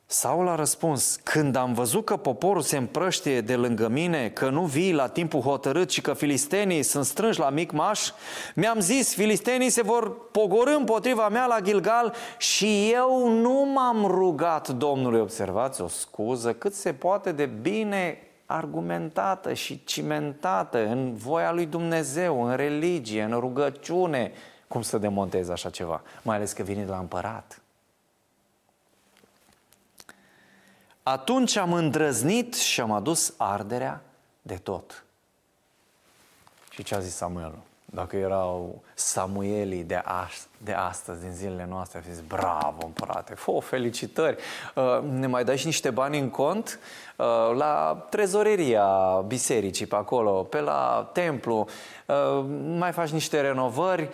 [0.09, 4.62] Saul a răspuns, când am văzut că poporul se împrăștie de lângă mine, că nu
[4.62, 8.11] vii la timpul hotărât și că filistenii sunt strânși la mic maș,
[8.54, 14.68] mi-am zis, filistenii se vor pogorâ împotriva mea la Gilgal și eu nu m-am rugat
[14.68, 15.20] Domnului.
[15.20, 22.44] Observați o scuză cât se poate de bine argumentată și cimentată în voia lui Dumnezeu,
[22.44, 24.32] în religie, în rugăciune.
[24.68, 26.02] Cum să demontezi așa ceva?
[26.22, 27.61] Mai ales că vine de la împărat.
[31.02, 34.02] Atunci am îndrăznit și am adus arderea
[34.42, 35.04] de tot.
[36.70, 37.54] Și ce a zis Samuel?
[37.87, 43.59] Dacă erau Samuelii de, ast- de astăzi, din zilele noastre, a zis, bravo, împărate, fă,
[43.61, 44.37] felicitări,
[44.75, 46.79] uh, ne mai dai și niște bani în cont
[47.16, 48.87] uh, la trezoreria
[49.27, 51.66] bisericii pe acolo, pe la templu,
[52.07, 52.44] uh,
[52.79, 54.09] mai faci niște renovări,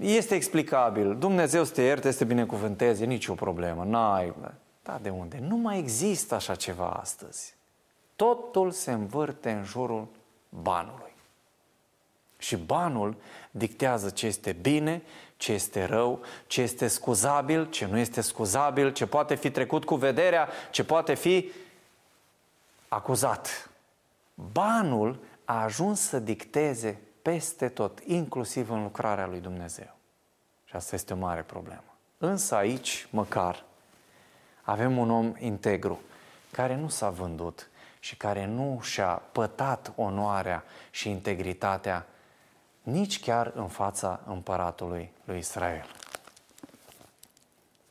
[0.00, 4.34] este explicabil, Dumnezeu să te ierte, să te binecuvânteze, nicio problemă, n-ai...
[4.82, 5.38] Da, de unde?
[5.48, 7.54] Nu mai există așa ceva astăzi.
[8.16, 10.06] Totul se învârte în jurul
[10.48, 11.15] banului.
[12.38, 13.16] Și banul
[13.50, 15.02] dictează ce este bine,
[15.36, 19.94] ce este rău, ce este scuzabil, ce nu este scuzabil, ce poate fi trecut cu
[19.94, 21.50] vederea, ce poate fi
[22.88, 23.70] acuzat.
[24.52, 29.96] Banul a ajuns să dicteze peste tot, inclusiv în lucrarea lui Dumnezeu.
[30.64, 31.84] Și asta este o mare problemă.
[32.18, 33.64] Însă aici, măcar,
[34.62, 36.00] avem un om integru,
[36.50, 37.68] care nu s-a vândut
[37.98, 42.06] și care nu și-a pătat onoarea și integritatea
[42.86, 45.86] nici chiar în fața împăratului lui Israel.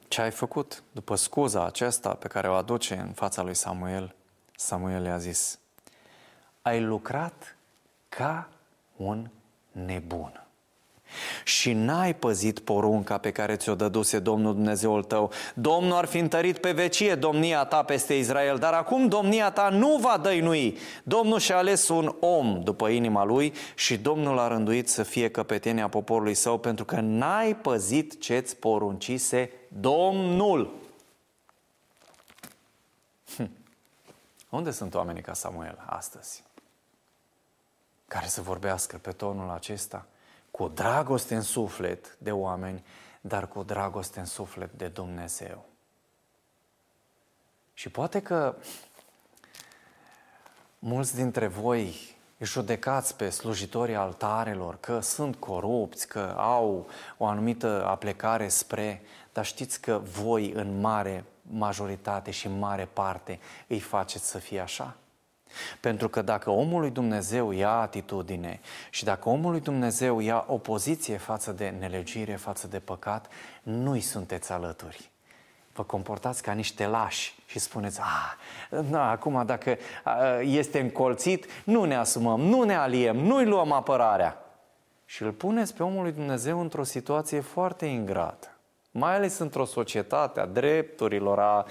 [0.07, 4.15] Ce ai făcut după scuza aceasta pe care o aduce în fața lui Samuel?
[4.55, 5.59] Samuel i-a zis,
[6.61, 7.55] ai lucrat
[8.09, 8.49] ca
[8.95, 9.29] un
[9.71, 10.44] nebun
[11.43, 15.31] și n-ai păzit porunca pe care ți-o dăduse Domnul Dumnezeul tău.
[15.53, 19.97] Domnul ar fi întărit pe vecie domnia ta peste Israel, dar acum domnia ta nu
[20.01, 20.77] va dăinui.
[21.03, 25.87] Domnul și-a ales un om după inima lui și Domnul a rânduit să fie căpetenia
[25.87, 30.75] poporului său pentru că n-ai păzit ce-ți poruncise Domnul.
[33.35, 33.49] Hm.
[34.49, 36.43] Unde sunt oamenii ca Samuel astăzi?
[38.07, 40.05] Care să vorbească pe tonul acesta?
[40.55, 42.83] Cu dragoste în suflet de oameni,
[43.21, 45.65] dar cu dragoste în suflet de Dumnezeu.
[47.73, 48.55] Și poate că
[50.79, 56.87] mulți dintre voi judecați pe slujitorii altarelor că sunt corupți, că au
[57.17, 59.01] o anumită aplecare spre,
[59.33, 64.59] dar știți că voi în mare majoritate și în mare parte îi faceți să fie
[64.59, 64.95] așa?
[65.79, 71.17] Pentru că dacă omul lui Dumnezeu ia atitudine și dacă omul lui Dumnezeu ia opoziție
[71.17, 73.31] față de nelegire, față de păcat,
[73.63, 75.09] nu-i sunteți alături
[75.75, 79.77] vă comportați ca niște lași și spuneți, ah, na, acum dacă
[80.41, 84.39] este încolțit, nu ne asumăm, nu ne aliem, nu-i luăm apărarea.
[85.05, 88.47] Și îl puneți pe omul lui Dumnezeu într-o situație foarte ingrată,
[88.91, 91.65] mai ales într-o societate a drepturilor, a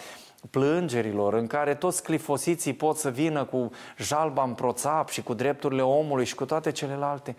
[0.50, 5.82] plângerilor, în care toți clifosiții pot să vină cu jalba în proțap și cu drepturile
[5.82, 7.36] omului și cu toate celelalte.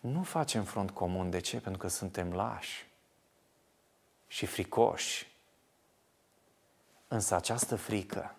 [0.00, 1.30] Nu facem front comun.
[1.30, 1.60] De ce?
[1.60, 2.86] Pentru că suntem lași
[4.26, 5.26] și fricoși
[7.08, 8.34] Însă această frică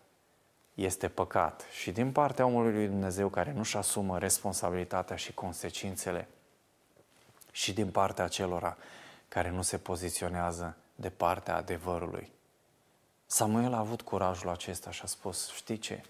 [0.74, 6.28] este păcat și din partea omului lui Dumnezeu care nu-și asumă responsabilitatea și consecințele
[7.52, 8.78] și din partea acelora
[9.28, 12.32] care nu se poziționează de partea adevărului.
[13.32, 16.04] Samuel a avut curajul acesta și a spus, știi ce?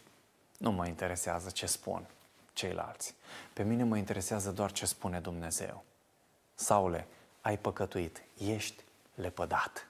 [0.58, 2.06] Nu mă interesează ce spun
[2.54, 3.16] ceilalți.
[3.54, 5.84] Pe mine mă interesează doar ce spune Dumnezeu.
[6.56, 7.08] Saule,
[7.42, 8.84] ai păcătuit, ești
[9.16, 9.88] lepădat.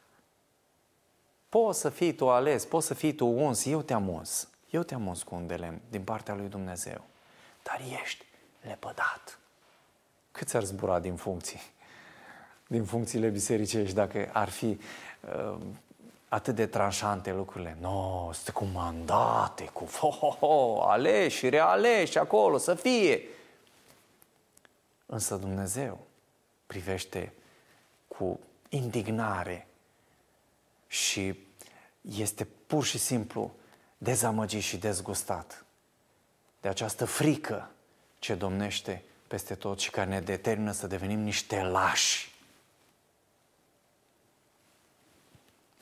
[1.50, 4.48] Poți să fii tu ales, poți să fii tu uns, eu te-am uns.
[4.70, 7.02] Eu te-am uns cu un de lemn din partea lui Dumnezeu.
[7.64, 8.26] Dar ești
[8.62, 9.40] lepădat.
[10.32, 11.62] Cât ți-ar zbura din funcții?
[12.68, 14.80] Din funcțiile bisericești, dacă ar fi
[15.22, 15.58] uh,
[16.30, 17.78] atât de tranșante lucrurile.
[17.80, 23.22] Nu, no, este cu mandate, cu ho, ho, ho, aleși și realeși acolo, să fie.
[25.06, 26.00] Însă Dumnezeu
[26.68, 27.34] privește
[28.08, 28.40] cu
[28.70, 29.68] indignare
[30.88, 31.40] și
[32.02, 33.52] este pur și simplu
[33.98, 35.66] dezamăgit și dezgustat
[36.62, 37.72] de această frică
[38.20, 42.29] ce domnește peste tot și care ne determină să devenim niște lași.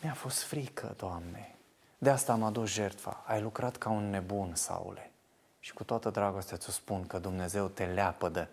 [0.02, 1.56] Mi-a fost frică, Doamne.
[1.98, 3.24] De asta am adus jertfa.
[3.26, 5.12] Ai lucrat ca un nebun, Saule.
[5.60, 8.50] Și cu toată dragostea ți spun că Dumnezeu te leapădă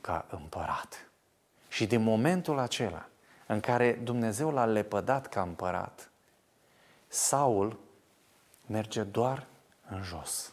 [0.00, 1.06] ca împărat.
[1.68, 3.08] Și din momentul acela,
[3.46, 6.10] în care Dumnezeu l-a lepădat ca împărat,
[7.08, 7.78] Saul
[8.66, 9.46] merge doar
[9.88, 10.52] în jos.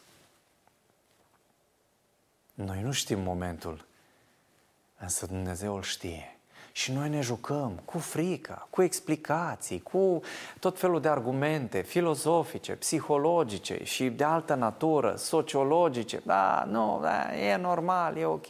[2.54, 3.86] Noi nu știm momentul,
[4.98, 6.39] însă Dumnezeu îl știe.
[6.72, 10.22] Și noi ne jucăm cu frica, cu explicații, cu
[10.60, 16.22] tot felul de argumente filozofice, psihologice și de altă natură, sociologice.
[16.26, 18.48] Da, nu, da, e normal, e ok.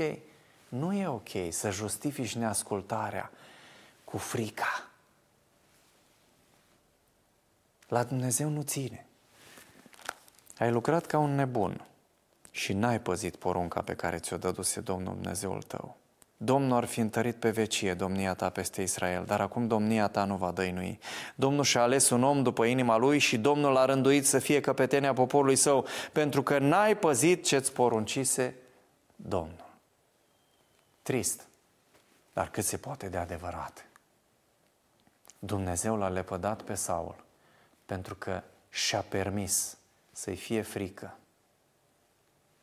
[0.70, 3.32] Nu e ok să justifici neascultarea
[4.04, 4.90] cu frica.
[7.88, 9.06] La Dumnezeu nu ține.
[10.58, 11.86] Ai lucrat ca un nebun
[12.52, 15.99] și n-ai păzit porunca pe care ți-o dăduse Domnul Dumnezeul tău.
[16.42, 20.36] Domnul ar fi întărit pe vecie domnia ta peste Israel, dar acum domnia ta nu
[20.36, 21.00] va dăinui.
[21.36, 25.14] Domnul și-a ales un om după inima lui și Domnul l-a rânduit să fie căpetenia
[25.14, 28.56] poporului său, pentru că n-ai păzit ce-ți poruncise
[29.16, 29.70] Domnul.
[31.02, 31.48] Trist,
[32.34, 33.86] dar cât se poate de adevărat.
[35.40, 37.16] Dumnezeu l-a lepădat pe Saul
[37.86, 39.78] pentru că și-a permis
[40.12, 41.18] să-i fie frică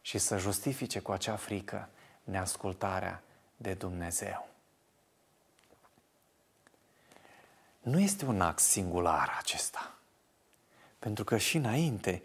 [0.01, 1.89] și să justifice cu acea frică
[2.25, 3.23] neascultarea
[3.57, 4.49] de Dumnezeu.
[7.81, 9.95] Nu este un act singular acesta.
[10.99, 12.23] Pentru că și înainte,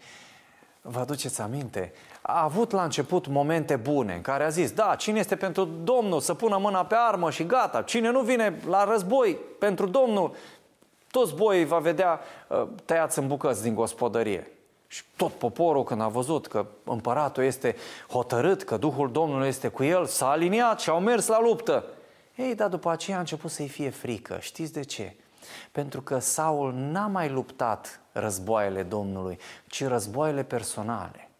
[0.80, 1.92] vă aduceți aminte,
[2.22, 6.20] a avut la început momente bune în care a zis, da, cine este pentru Domnul
[6.20, 10.34] să pună mâna pe armă și gata, cine nu vine la război pentru Domnul,
[11.10, 14.50] toți boii va vedea uh, tăiați în bucăți din gospodărie.
[14.92, 17.76] Și tot poporul, când a văzut că împăratul este
[18.08, 21.84] hotărât, că Duhul Domnului este cu el, s-a aliniat și au mers la luptă.
[22.34, 24.38] Ei, dar după aceea a început să-i fie frică.
[24.40, 25.16] Știți de ce?
[25.70, 31.30] Pentru că Saul n-a mai luptat războaiele Domnului, ci războaiele personale.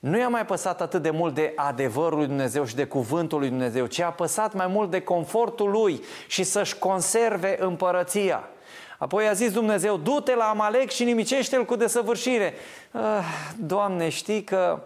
[0.00, 3.48] Nu i-a mai păsat atât de mult de adevărul lui Dumnezeu și de cuvântul lui
[3.48, 8.48] Dumnezeu, ci a păsat mai mult de confortul lui și să-și conserve împărăția.
[8.98, 12.54] Apoi a zis Dumnezeu, du-te la Amalek și nimicește-l cu desăvârșire.
[12.90, 13.24] Ah,
[13.58, 14.80] Doamne, știi că,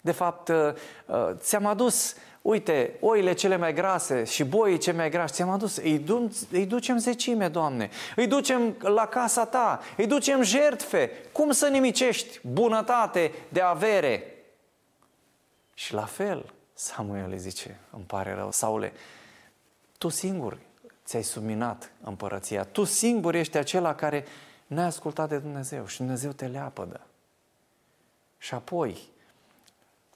[0.00, 0.72] de fapt, uh,
[1.06, 5.76] uh, ți-am adus uite, oile cele mai grase și boii cei mai grași, ți-am adus,
[5.76, 11.10] îi, du- îi ducem zecime, Doamne, îi ducem la casa Ta, îi ducem jertfe.
[11.32, 14.26] Cum să nimicești bunătate de avere?
[15.74, 18.92] Și la fel, Samuel îi zice, îmi pare rău, Saule,
[19.98, 20.58] tu singur
[21.12, 22.64] ți-ai subminat împărăția.
[22.64, 24.24] Tu singur ești acela care
[24.66, 27.00] n-ai ascultat de Dumnezeu și Dumnezeu te leapădă.
[28.38, 28.98] Și apoi,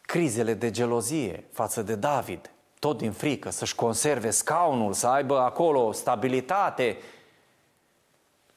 [0.01, 5.93] crizele de gelozie față de David, tot din frică, să-și conserve scaunul, să aibă acolo
[5.93, 6.99] stabilitate.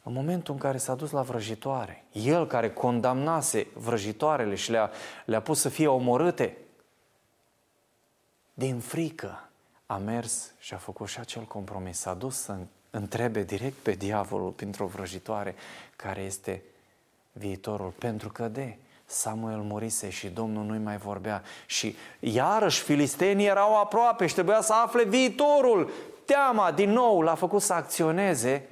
[0.03, 4.91] În momentul în care s-a dus la vrăjitoare, el care condamnase vrăjitoarele și le-a,
[5.25, 6.57] le-a pus să fie omorâte,
[8.53, 9.48] din frică
[9.91, 11.99] a mers și a făcut și acel compromis.
[11.99, 12.57] S-a dus să
[12.89, 15.55] întrebe direct pe diavolul printr-o vrăjitoare
[15.95, 16.61] care este
[17.31, 17.93] viitorul.
[17.97, 21.43] Pentru că de Samuel murise și Domnul nu-i mai vorbea.
[21.65, 25.91] Și iarăși filistenii erau aproape și trebuia să afle viitorul.
[26.25, 28.69] Teama din nou l-a făcut să acționeze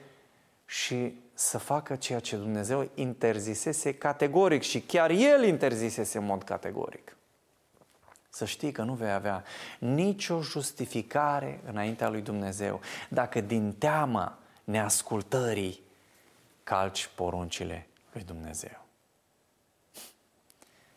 [0.66, 7.17] și să facă ceea ce Dumnezeu interzisese categoric și chiar El interzisese în mod categoric.
[8.38, 9.44] Să știi că nu vei avea
[9.80, 12.80] nicio justificare înaintea lui Dumnezeu
[13.10, 15.80] dacă din teama neascultării
[16.64, 18.86] calci poruncile lui Dumnezeu.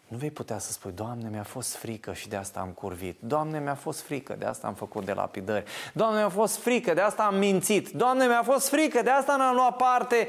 [0.08, 3.20] Nu vei putea să spui, Doamne, mi-a fost frică și de asta am curvit.
[3.20, 5.64] Doamne, mi-a fost frică, de asta am făcut de lapidări.
[5.92, 7.88] Doamne, mi-a fost frică, de asta am mințit.
[7.88, 10.28] Doamne, mi-a fost frică, de asta n-am luat parte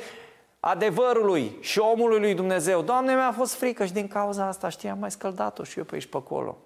[0.59, 2.81] adevărului și omului lui Dumnezeu.
[2.81, 6.05] Doamne, mi-a fost frică și din cauza asta știam mai scăldat-o și eu pe aici
[6.05, 6.57] pe acolo.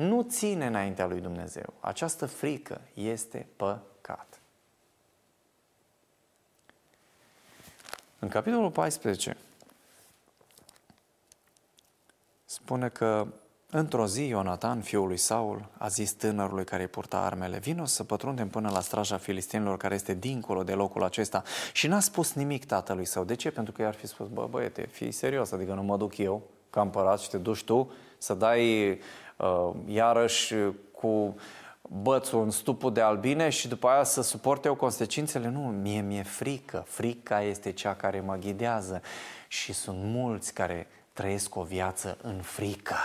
[0.00, 1.72] Nu ține înaintea lui Dumnezeu.
[1.80, 4.40] Această frică este păcat.
[8.18, 9.36] În capitolul 14,
[12.44, 13.26] spune că
[13.70, 18.04] într-o zi Ionatan, fiul lui Saul, a zis tânărului care îi purta armele, vino să
[18.04, 21.42] pătrundem până la straja filistenilor care este dincolo de locul acesta
[21.72, 23.24] și n-a spus nimic tatălui său.
[23.24, 23.50] De ce?
[23.50, 26.80] Pentru că i-ar fi spus, bă băiete, fii serios, adică nu mă duc eu ca
[26.80, 28.90] împărat și te duci tu să dai
[29.36, 30.54] uh, iarăși
[30.92, 31.34] cu
[31.82, 35.48] bățul în stupul de albine și după aia să suporte eu consecințele?
[35.48, 36.84] Nu, mie mi-e frică.
[36.88, 39.02] Frica este cea care mă ghidează
[39.48, 42.96] și sunt mulți care trăiesc o viață în frică.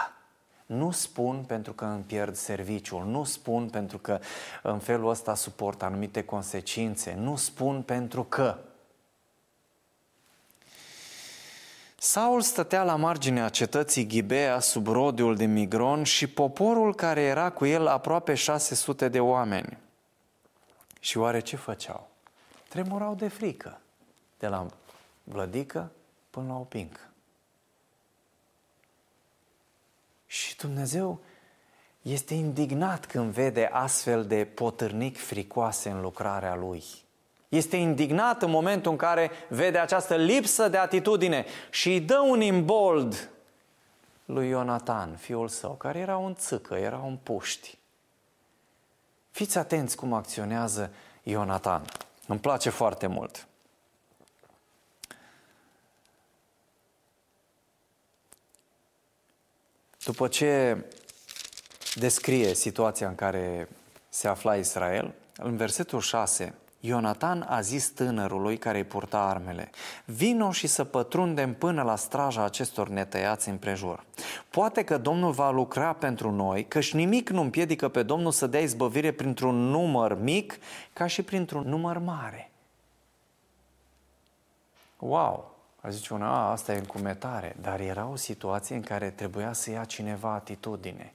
[0.66, 4.20] Nu spun pentru că îmi pierd serviciul, nu spun pentru că
[4.64, 8.58] în felul ăsta suport anumite consecințe, nu spun pentru că.
[12.06, 17.66] Saul stătea la marginea cetății Ghibea sub rodiul de Migron și poporul care era cu
[17.66, 19.78] el aproape 600 de oameni.
[21.00, 22.10] Și oare ce făceau?
[22.68, 23.80] Tremurau de frică,
[24.40, 24.66] de la
[25.24, 25.92] vlădică
[26.30, 27.00] până la opincă.
[30.26, 31.20] Și Dumnezeu
[32.02, 36.84] este indignat când vede astfel de potârnic fricoase în lucrarea lui.
[37.56, 42.42] Este indignat în momentul în care vede această lipsă de atitudine și îi dă un
[42.42, 43.30] imbold
[44.26, 47.78] lui Ionatan, fiul său, care era un țâcă, era un puști.
[49.32, 50.94] Fiți atenți cum acționează
[51.24, 51.86] Ionatan.
[52.28, 53.48] Îmi place foarte mult.
[60.04, 60.78] După ce
[61.94, 63.70] descrie situația în care
[64.10, 66.54] se afla Israel, în versetul 6,
[66.86, 69.70] Ionatan a zis tânărului care îi purta armele,
[70.06, 74.04] vino și să pătrundem până la straja acestor netăiați împrejur.
[74.50, 78.60] Poate că Domnul va lucra pentru noi, căci nimic nu împiedică pe Domnul să dea
[78.60, 80.58] izbăvire printr-un număr mic
[80.94, 82.52] ca și printr-un număr mare.
[85.00, 85.56] Wow!
[85.82, 89.72] A zice una, a, asta e încumetare, dar era o situație în care trebuia să
[89.72, 91.14] ia cineva atitudine.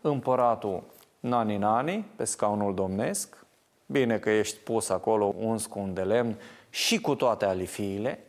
[0.00, 0.82] Împăratul
[1.20, 3.36] nani-nani, pe scaunul domnesc,
[3.90, 6.36] bine că ești pus acolo uns cu un de lemn
[6.70, 8.24] și cu toate alifiile,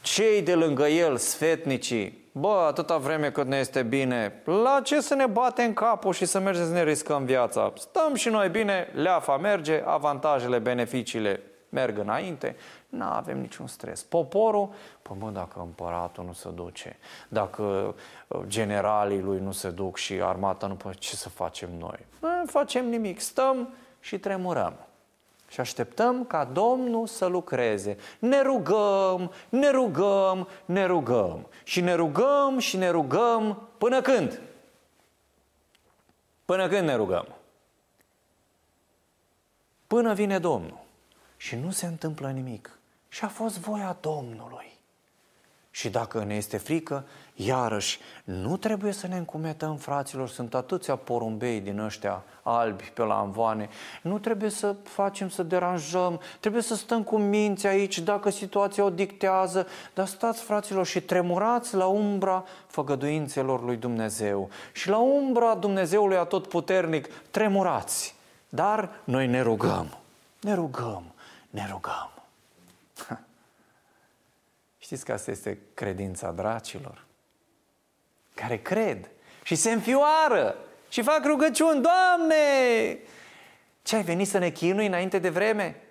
[0.00, 5.14] cei de lângă el, sfetnicii, bă, atâta vreme cât ne este bine, la ce să
[5.14, 7.72] ne batem capul și să mergem să ne riscăm viața?
[7.76, 12.56] Stăm și noi bine, leafa merge, avantajele, beneficiile merg înainte,
[12.88, 14.02] nu avem niciun stres.
[14.02, 14.68] Poporul,
[15.02, 16.96] păi mă, dacă împăratul nu se duce,
[17.28, 17.94] dacă
[18.28, 22.06] uh, generalii lui nu se duc și armata nu poate, ce să facem noi?
[22.20, 23.68] Nu facem nimic, stăm
[24.08, 24.76] și tremurăm.
[25.48, 27.96] Și așteptăm ca Domnul să lucreze.
[28.18, 31.46] Ne rugăm, ne rugăm, ne rugăm.
[31.64, 34.40] Și ne rugăm și ne rugăm până când?
[36.44, 37.26] Până când ne rugăm?
[39.86, 40.78] Până vine Domnul.
[41.36, 42.78] Și nu se întâmplă nimic.
[43.08, 44.77] Și a fost voia Domnului.
[45.78, 47.04] Și dacă ne este frică,
[47.34, 53.18] iarăși, nu trebuie să ne încumetăm, fraților, sunt atâția porumbei din ăștia albi pe la
[53.18, 53.68] anvoane,
[54.02, 58.90] nu trebuie să facem să deranjăm, trebuie să stăm cu minți aici dacă situația o
[58.90, 66.16] dictează, dar stați, fraților, și tremurați la umbra făgăduințelor lui Dumnezeu și la umbra Dumnezeului
[66.16, 68.14] atotputernic, tremurați,
[68.48, 69.96] dar noi ne rugăm,
[70.40, 71.02] ne rugăm,
[71.50, 72.10] ne rugăm.
[74.88, 77.04] Știți că asta este credința dracilor?
[78.34, 79.10] Care cred
[79.42, 80.56] și se înfioară
[80.88, 81.82] și fac rugăciuni.
[81.82, 82.34] Doamne,
[83.82, 85.82] ce ai venit să ne chinui înainte de vreme?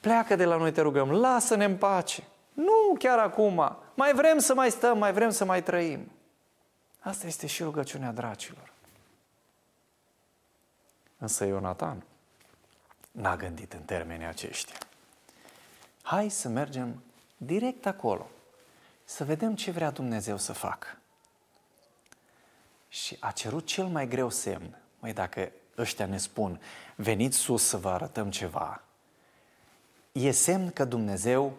[0.00, 2.22] Pleacă de la noi, te rugăm, lasă-ne în pace.
[2.52, 6.10] Nu chiar acum, mai vrem să mai stăm, mai vrem să mai trăim.
[7.00, 8.72] Asta este și rugăciunea dracilor.
[11.18, 12.02] Însă Ionatan
[13.10, 14.78] n-a gândit în termenii aceștia.
[16.02, 17.02] Hai să mergem
[17.38, 18.30] direct acolo,
[19.04, 20.86] să vedem ce vrea Dumnezeu să facă.
[22.88, 24.78] Și a cerut cel mai greu semn.
[24.98, 26.60] Măi, dacă ăștia ne spun,
[26.96, 28.82] veniți sus să vă arătăm ceva,
[30.12, 31.56] e semn că Dumnezeu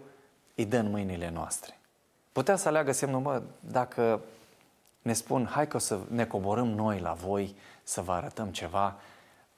[0.56, 1.80] îi dă în mâinile noastre.
[2.32, 4.22] Putea să aleagă semnul, mă, dacă
[5.02, 8.96] ne spun, hai că o să ne coborâm noi la voi să vă arătăm ceva,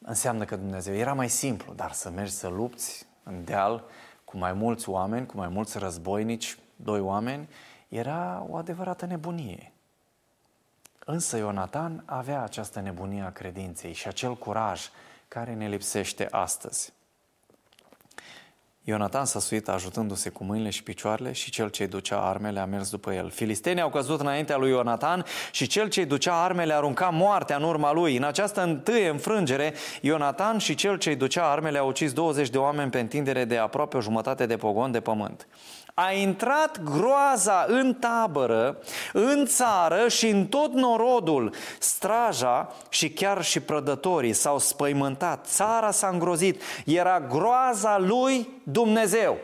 [0.02, 3.84] înseamnă că Dumnezeu era mai simplu, dar să mergi să lupți în deal
[4.32, 7.50] cu mai mulți oameni, cu mai mulți războinici, doi oameni,
[7.88, 9.72] era o adevărată nebunie.
[11.06, 14.90] Însă Ionatan avea această nebunie a credinței și acel curaj
[15.28, 16.94] care ne lipsește astăzi.
[18.84, 22.90] Ionatan s-a suit ajutându-se cu mâinile și picioarele și cel ce ducea armele a mers
[22.90, 23.30] după el.
[23.30, 27.94] Filistenii au căzut înaintea lui Ionatan și cel ce ducea armele arunca moartea în urma
[27.94, 28.18] lui.
[28.18, 32.92] În această întâie înfrângere, Ionatan și cel ce ducea armele au ucis 20 de oameni
[32.92, 35.48] pe întindere de aproape o jumătate de pogon de pământ
[35.94, 38.78] a intrat groaza în tabără,
[39.14, 41.54] în țară și în tot norodul.
[41.80, 49.38] Straja și chiar și prădătorii s-au spăimântat, țara s-a îngrozit, era groaza lui Dumnezeu.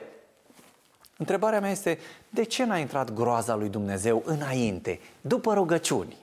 [1.18, 6.18] Întrebarea mea este, de ce n-a intrat groaza lui Dumnezeu înainte, după rugăciuni?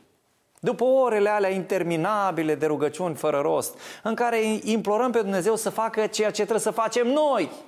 [0.61, 6.07] După orele alea interminabile de rugăciuni fără rost, în care implorăm pe Dumnezeu să facă
[6.07, 7.51] ceea ce trebuie să facem noi–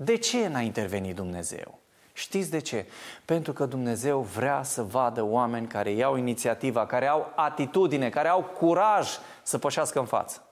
[0.00, 1.78] de ce n-a intervenit Dumnezeu?
[2.12, 2.86] Știți de ce?
[3.24, 8.42] Pentru că Dumnezeu vrea să vadă oameni care iau inițiativa, care au atitudine, care au
[8.42, 9.08] curaj
[9.42, 10.42] să pășească în față.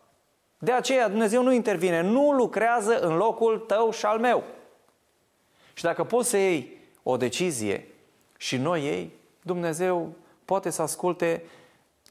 [0.59, 4.45] De aceea Dumnezeu nu intervine, nu lucrează în locul tău și al meu.
[5.75, 7.87] Și dacă poți să iei o decizie
[8.37, 11.43] și noi ei, Dumnezeu poate să asculte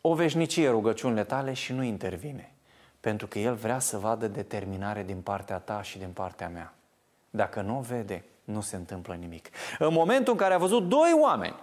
[0.02, 2.54] o veșnicie rugăciunile tale și nu intervine.
[3.00, 6.74] Pentru că El vrea să vadă determinare din partea ta și din partea mea.
[7.36, 9.50] Dacă nu o vede, nu se întâmplă nimic.
[9.80, 11.56] În momentul în care a văzut doi oameni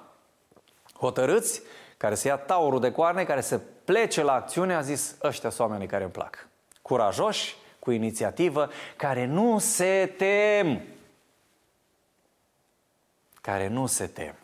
[0.99, 1.63] hotărâți,
[1.97, 5.69] care să ia taurul de coarne, care să plece la acțiune, a zis, ăștia sunt
[5.69, 6.49] oamenii care îmi plac.
[6.83, 10.81] Curajoși, cu inițiativă, care nu se tem.
[13.41, 14.35] Care nu se tem.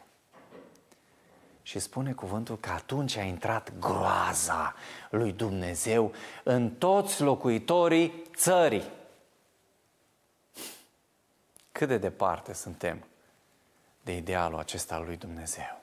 [1.62, 4.74] Și spune cuvântul că atunci a intrat groaza
[5.11, 6.12] lui Dumnezeu
[6.43, 8.85] în toți locuitorii țării
[11.79, 13.05] cât de departe suntem
[14.03, 15.81] de idealul acesta al lui Dumnezeu.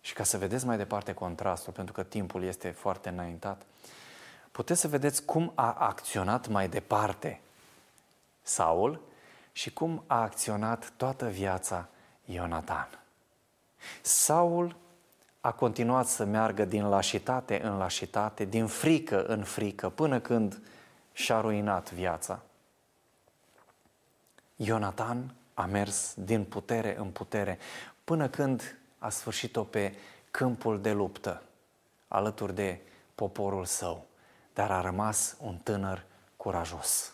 [0.00, 3.62] Și ca să vedeți mai departe contrastul, pentru că timpul este foarte înaintat,
[4.52, 7.40] puteți să vedeți cum a acționat mai departe
[8.42, 9.00] Saul
[9.52, 11.88] și cum a acționat toată viața
[12.24, 12.88] Ionatan.
[14.02, 14.76] Saul
[15.40, 20.60] a continuat să meargă din lașitate în lașitate, din frică în frică, până când
[21.12, 22.42] și-a ruinat viața.
[24.56, 27.58] Ionatan a mers din putere în putere
[28.04, 29.94] până când a sfârșit-o pe
[30.30, 31.42] câmpul de luptă,
[32.08, 32.80] alături de
[33.14, 34.06] poporul său,
[34.54, 36.04] dar a rămas un tânăr
[36.36, 37.12] curajos.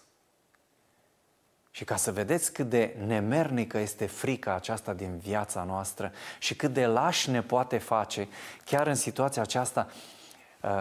[1.71, 6.73] Și ca să vedeți cât de nemernică este frica aceasta din viața noastră și cât
[6.73, 8.29] de laș ne poate face,
[8.65, 10.24] chiar în situația aceasta, Uh,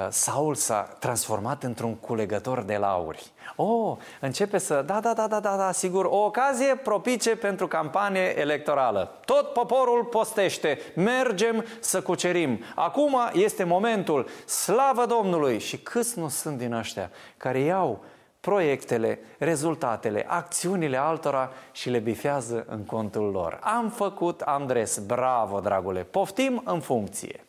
[0.09, 3.31] Saul s-a transformat într-un culegător de lauri.
[3.55, 8.39] Oh, începe să, da, da, da, da, da, da, sigur, o ocazie propice pentru campanie
[8.39, 9.19] electorală.
[9.25, 12.59] Tot poporul postește, mergem să cucerim.
[12.75, 15.59] Acum este momentul, slavă Domnului!
[15.59, 18.03] Și câți nu sunt din ăștia care iau
[18.39, 23.59] proiectele, rezultatele, acțiunile altora și le bifează în contul lor.
[23.61, 27.43] Am făcut, am dres, bravo, dragule, poftim în funcție.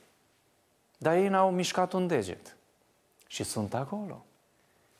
[0.99, 2.57] Dar ei n-au mișcat un deget.
[3.26, 4.24] Și sunt acolo,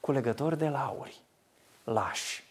[0.01, 1.20] culegători de lauri,
[1.84, 2.45] lași.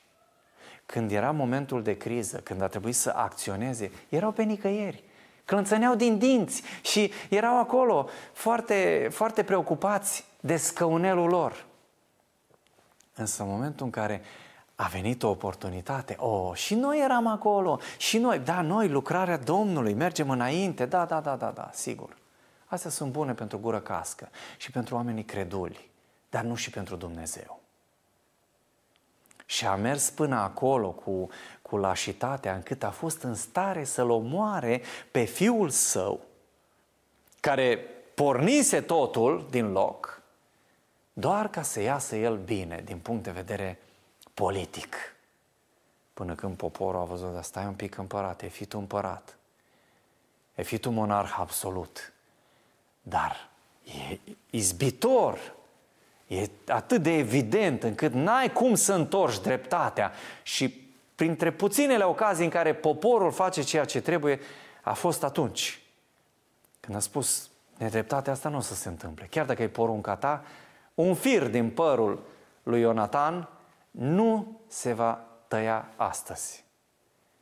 [0.85, 5.03] Când era momentul de criză, când a trebuit să acționeze, erau pe nicăieri.
[5.45, 11.65] clănțăneau din dinți și erau acolo foarte, foarte preocupați de scăunelul lor.
[13.15, 14.21] Însă în momentul în care
[14.75, 19.93] a venit o oportunitate, oh, și noi eram acolo, și noi, da, noi, lucrarea Domnului,
[19.93, 22.21] mergem înainte, da, da, da, da, da, sigur.
[22.73, 25.89] Astea sunt bune pentru gură cască și pentru oamenii creduli,
[26.29, 27.61] dar nu și pentru Dumnezeu.
[29.45, 31.29] Și a mers până acolo cu,
[31.61, 36.25] cu lașitatea încât a fost în stare să-l omoare pe fiul său,
[37.39, 37.77] care
[38.13, 40.21] pornise totul din loc,
[41.13, 43.79] doar ca să iasă el bine din punct de vedere
[44.33, 44.95] politic.
[46.13, 49.37] Până când poporul a văzut, dar stai un pic împărat, e fi tu împărat,
[50.55, 52.12] e fi tu monarh absolut,
[53.03, 53.49] dar
[53.83, 55.53] e izbitor,
[56.27, 60.11] e atât de evident încât n-ai cum să întorci dreptatea
[60.43, 64.39] și printre puținele ocazii în care poporul face ceea ce trebuie,
[64.81, 65.81] a fost atunci.
[66.79, 69.27] Când a spus, nedreptatea asta nu o să se întâmple.
[69.29, 70.43] Chiar dacă e porunca ta,
[70.93, 72.23] un fir din părul
[72.63, 73.49] lui Ionatan
[73.91, 76.63] nu se va tăia astăzi.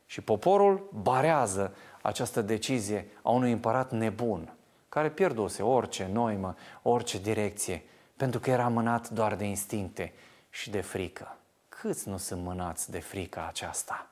[0.06, 4.52] Și poporul barează această decizie a unui împărat nebun,
[4.92, 7.82] care pierduse orice noimă, orice direcție,
[8.16, 10.12] pentru că era mânat doar de instincte
[10.50, 11.38] și de frică.
[11.68, 14.10] Câți nu sunt mânați de frica aceasta?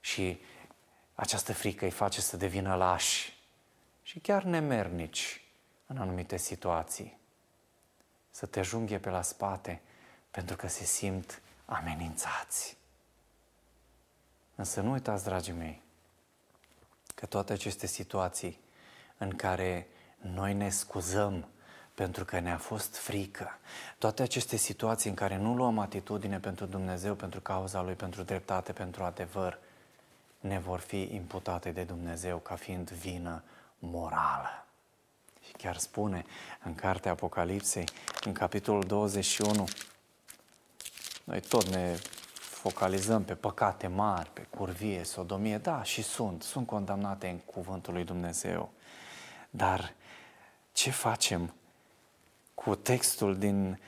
[0.00, 0.40] Și
[1.14, 3.38] această frică îi face să devină lași
[4.02, 5.44] și chiar nemernici
[5.86, 7.18] în anumite situații.
[8.30, 9.80] Să te junghe pe la spate
[10.30, 12.76] pentru că se simt amenințați.
[14.54, 15.82] Însă nu uitați, dragii mei,
[17.14, 18.68] că toate aceste situații
[19.20, 19.86] în care
[20.34, 21.48] noi ne scuzăm
[21.94, 23.58] pentru că ne-a fost frică.
[23.98, 28.72] Toate aceste situații în care nu luăm atitudine pentru Dumnezeu, pentru cauza Lui, pentru dreptate,
[28.72, 29.58] pentru adevăr,
[30.40, 33.42] ne vor fi imputate de Dumnezeu ca fiind vină
[33.78, 34.66] morală.
[35.46, 36.24] Și chiar spune
[36.64, 37.84] în cartea Apocalipsei,
[38.24, 39.64] în capitolul 21,
[41.24, 41.96] noi tot ne
[42.34, 48.04] focalizăm pe păcate mari, pe curvie, sodomie, da, și sunt, sunt condamnate în cuvântul lui
[48.04, 48.70] Dumnezeu.
[49.50, 49.94] Dar
[50.72, 51.54] ce facem
[52.54, 53.80] cu textul din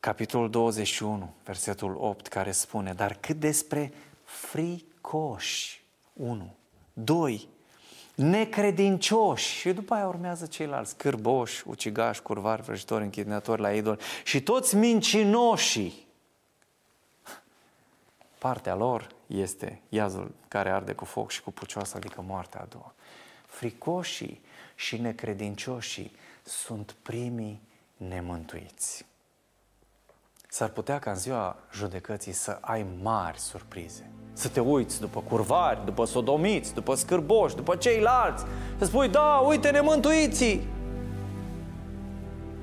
[0.00, 3.92] capitolul 21, versetul 8, care spune, dar cât despre
[4.24, 6.54] fricoși, 1,
[6.92, 7.48] 2,
[8.14, 9.54] necredincioși.
[9.58, 16.06] Și după aia urmează ceilalți, cârboși, ucigași, curvari, vrăjitori, închidinatori la idol și toți mincinoșii.
[18.38, 22.94] Partea lor este iazul care arde cu foc și cu pucioasă, adică moartea a doua.
[23.46, 24.40] Fricoșii
[24.78, 26.12] și necredincioșii
[26.42, 27.60] sunt primii
[27.96, 29.06] nemântuiți.
[30.48, 34.10] S-ar putea ca în ziua judecății să ai mari surprize.
[34.32, 38.44] Să te uiți după curvari, după sodomiți, după scârboși, după ceilalți.
[38.78, 40.66] Să spui, da, uite nemântuiții!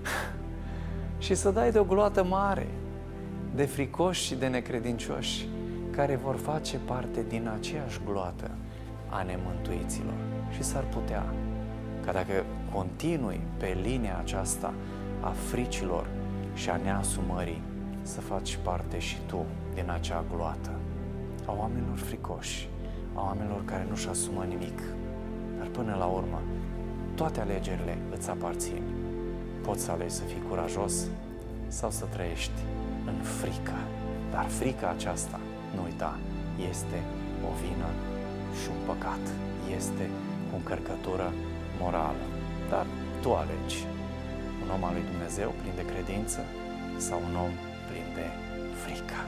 [1.26, 2.68] și să dai de o gloată mare
[3.56, 5.48] de fricoși și de necredincioși
[5.92, 8.52] care vor face parte din aceeași gloată
[9.10, 10.18] a nemântuiților.
[10.52, 11.34] Și s-ar putea
[12.06, 14.74] ca dacă continui pe linia aceasta
[15.22, 16.08] a fricilor
[16.54, 17.62] și a neasumării,
[18.02, 20.72] să faci parte și tu din acea gloată
[21.46, 22.70] a oamenilor fricoși,
[23.14, 24.82] a oamenilor care nu-și asumă nimic.
[25.58, 26.42] Dar până la urmă,
[27.16, 28.82] toate alegerile îți aparțin.
[29.62, 31.08] Poți să alegi să fii curajos
[31.68, 32.62] sau să trăiești
[33.06, 33.78] în frică.
[34.32, 35.40] Dar frica aceasta,
[35.76, 36.18] nu uita,
[36.70, 36.98] este
[37.48, 37.90] o vină
[38.60, 39.24] și un păcat.
[39.76, 40.10] Este
[40.54, 41.32] o încărcătură
[41.80, 42.26] morală.
[42.70, 42.86] Dar
[43.22, 43.80] tu alegi
[44.64, 46.40] un om al lui Dumnezeu plin de credință
[46.98, 47.54] sau un om
[47.88, 48.28] plin de
[48.84, 49.22] frică.